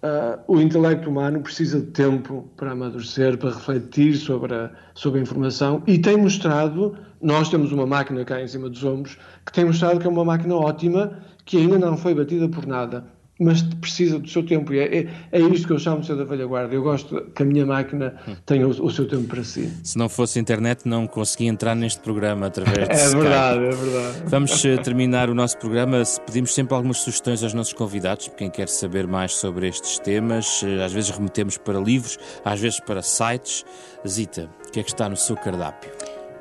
uh, 0.03 0.39
o 0.47 0.61
intelecto 0.61 1.09
humano 1.09 1.41
precisa 1.41 1.79
de 1.79 1.87
tempo 1.87 2.47
para 2.55 2.71
amadurecer, 2.71 3.37
para 3.37 3.49
refletir 3.49 4.15
sobre 4.15 4.53
a, 4.53 4.69
sobre 4.93 5.19
a 5.19 5.23
informação 5.23 5.81
e 5.87 5.97
tem 5.97 6.17
mostrado, 6.17 6.95
nós 7.21 7.49
temos 7.49 7.71
uma 7.71 7.87
máquina 7.87 8.23
cá 8.23 8.41
em 8.41 8.47
cima 8.47 8.69
dos 8.69 8.83
ombros, 8.83 9.17
que 9.45 9.51
tem 9.51 9.65
mostrado 9.65 9.99
que 9.99 10.05
é 10.05 10.09
uma 10.09 10.25
máquina 10.25 10.55
ótima, 10.55 11.19
que 11.45 11.57
ainda 11.57 11.79
não 11.79 11.97
foi 11.97 12.13
batida 12.13 12.47
por 12.47 12.67
nada 12.67 13.12
mas 13.43 13.61
precisa 13.61 14.19
do 14.19 14.27
seu 14.27 14.43
tempo. 14.43 14.73
E 14.73 14.79
é, 14.79 14.97
é, 14.99 15.07
é 15.31 15.39
isto 15.39 15.67
que 15.67 15.73
eu 15.73 15.79
chamo 15.79 16.01
de 16.01 16.07
ser 16.07 16.15
da 16.15 16.23
velha 16.23 16.45
guarda. 16.45 16.73
Eu 16.73 16.81
gosto 16.81 17.21
que 17.35 17.43
a 17.43 17.45
minha 17.45 17.65
máquina 17.65 18.15
tenha 18.45 18.67
o, 18.67 18.69
o, 18.69 18.91
seu 18.91 19.07
tempo 19.07 19.23
para 19.23 19.43
si. 19.43 19.71
Se 19.83 19.97
não 19.97 20.09
fosse 20.09 20.39
internet, 20.39 20.87
não 20.87 21.05
conseguia 21.07 21.49
entrar 21.49 21.75
neste 21.75 21.99
programa 22.01 22.47
através 22.47 22.87
de 22.87 22.93
É 22.93 23.05
Skype. 23.05 23.21
verdade, 23.21 23.65
é 23.65 23.69
verdade. 23.69 24.23
Vamos 24.27 24.65
eh, 24.65 24.77
terminar 24.77 25.29
o 25.29 25.35
nosso 25.35 25.57
programa. 25.57 26.01
Pedimos 26.25 26.53
sempre 26.53 26.73
algumas 26.73 26.97
sugestões 26.97 27.43
aos 27.43 27.53
nossos 27.53 27.73
convidados, 27.73 28.29
quem 28.37 28.49
quer 28.49 28.67
saber 28.67 29.07
mais 29.07 29.33
sobre 29.33 29.67
estes 29.67 29.99
temas. 29.99 30.63
Eh, 30.63 30.83
às 30.83 30.93
vezes 30.93 31.09
remetemos 31.09 31.57
para 31.57 31.79
livros, 31.79 32.17
às 32.43 32.59
vezes 32.59 32.79
para 32.79 33.01
sites. 33.01 33.65
Zita, 34.07 34.49
o 34.67 34.71
que 34.71 34.79
é 34.79 34.83
que 34.83 34.89
está 34.89 35.07
no 35.07 35.15
seu 35.15 35.35
cardápio? 35.35 35.89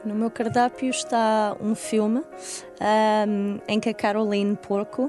No 0.05 0.17
meu 0.17 0.31
cardápio 0.33 0.91
está 0.91 1.57
um 1.61 1.77
filme 1.77 2.23
um, 3.29 3.59
em 3.69 3.79
que 3.79 3.89
a 3.89 3.95
Caroline 3.95 4.57
Porco 4.57 5.05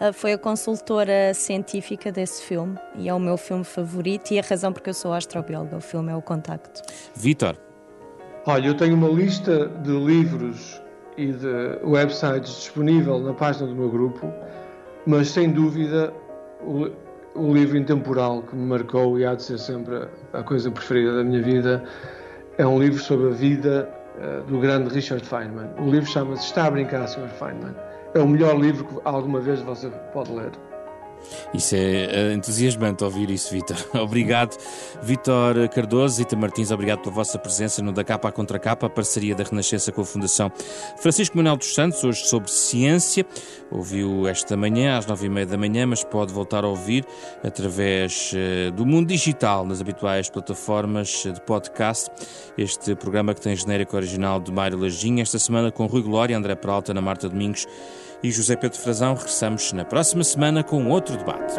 uh, 0.00 0.12
foi 0.12 0.34
a 0.34 0.38
consultora 0.38 1.34
científica 1.34 2.12
desse 2.12 2.44
filme 2.44 2.78
e 2.94 3.08
é 3.08 3.14
o 3.14 3.18
meu 3.18 3.36
filme 3.36 3.64
favorito 3.64 4.30
e 4.30 4.38
a 4.38 4.42
razão 4.42 4.72
porque 4.72 4.90
eu 4.90 4.94
sou 4.94 5.12
astrobióloga. 5.12 5.76
O 5.76 5.80
filme 5.80 6.12
é 6.12 6.16
O 6.16 6.22
Contacto. 6.22 6.80
Vitor. 7.16 7.56
Olha, 8.46 8.68
eu 8.68 8.76
tenho 8.76 8.94
uma 8.94 9.08
lista 9.08 9.66
de 9.66 9.90
livros 9.90 10.80
e 11.16 11.32
de 11.32 11.80
websites 11.82 12.54
disponível 12.54 13.18
na 13.18 13.34
página 13.34 13.66
do 13.66 13.74
meu 13.74 13.90
grupo, 13.90 14.32
mas 15.04 15.28
sem 15.28 15.50
dúvida 15.50 16.14
o, 16.60 16.88
o 17.34 17.52
livro 17.52 17.76
intemporal 17.76 18.42
que 18.42 18.54
me 18.54 18.64
marcou 18.64 19.18
e 19.18 19.26
há 19.26 19.34
de 19.34 19.42
ser 19.42 19.58
sempre 19.58 20.06
a 20.32 20.42
coisa 20.44 20.70
preferida 20.70 21.16
da 21.16 21.24
minha 21.24 21.42
vida 21.42 21.82
é 22.56 22.66
um 22.66 22.78
livro 22.78 23.02
sobre 23.02 23.26
a 23.26 23.30
vida 23.30 23.95
do 24.48 24.58
grande 24.60 24.94
Richard 24.94 25.24
Feynman. 25.26 25.68
O 25.78 25.90
livro 25.90 26.08
chama-se 26.08 26.44
Está 26.46 26.66
a 26.66 26.70
Brincar, 26.70 27.06
Sr. 27.06 27.28
Feynman. 27.38 27.74
É 28.14 28.20
o 28.20 28.26
melhor 28.26 28.58
livro 28.58 28.84
que 28.84 28.94
alguma 29.04 29.40
vez 29.40 29.60
você 29.60 29.90
pode 30.12 30.32
ler. 30.32 30.50
Isso 31.54 31.74
é 31.74 32.32
entusiasmante 32.32 33.04
ouvir 33.04 33.30
isso, 33.30 33.52
Vitor. 33.52 33.76
Obrigado, 34.00 34.56
Vitor 35.02 35.68
Cardoso, 35.68 36.16
Zita 36.16 36.36
Martins, 36.36 36.70
obrigado 36.70 37.00
pela 37.00 37.14
vossa 37.14 37.38
presença 37.38 37.82
no 37.82 37.92
Da 37.92 38.04
Capa 38.04 38.28
à 38.28 38.32
Contra 38.32 38.58
Capa, 38.58 38.88
parceria 38.88 39.34
da 39.34 39.44
Renascença 39.44 39.92
com 39.92 40.02
a 40.02 40.04
Fundação 40.04 40.50
Francisco 40.98 41.36
Manuel 41.36 41.56
dos 41.56 41.74
Santos, 41.74 42.02
hoje 42.04 42.26
sobre 42.26 42.50
ciência. 42.50 43.26
Ouviu 43.70 44.26
esta 44.28 44.56
manhã, 44.56 44.96
às 44.96 45.06
nove 45.06 45.26
e 45.26 45.28
meia 45.28 45.46
da 45.46 45.56
manhã, 45.56 45.86
mas 45.86 46.04
pode 46.04 46.32
voltar 46.32 46.64
a 46.64 46.68
ouvir 46.68 47.04
através 47.42 48.32
eh, 48.34 48.70
do 48.70 48.86
mundo 48.86 49.08
digital, 49.08 49.66
nas 49.66 49.80
habituais 49.80 50.30
plataformas 50.30 51.22
de 51.24 51.40
podcast. 51.42 52.08
Este 52.56 52.94
programa 52.94 53.34
que 53.34 53.40
tem 53.40 53.56
genérico 53.56 53.96
original 53.96 54.40
de 54.40 54.52
Mário 54.52 54.78
Lajinha, 54.78 55.22
esta 55.22 55.38
semana 55.38 55.70
com 55.70 55.86
Rui 55.86 56.02
Glória, 56.02 56.36
André 56.36 56.54
Peralta, 56.54 56.92
Ana 56.92 57.00
Marta 57.00 57.28
Domingos 57.28 57.66
e 58.22 58.30
José 58.30 58.56
Pedro 58.56 58.78
Frazão. 58.78 59.14
Regressamos 59.14 59.72
na 59.72 59.84
próxima 59.84 60.24
semana 60.24 60.62
com 60.62 60.88
outro 60.88 61.16
debate. 61.16 61.54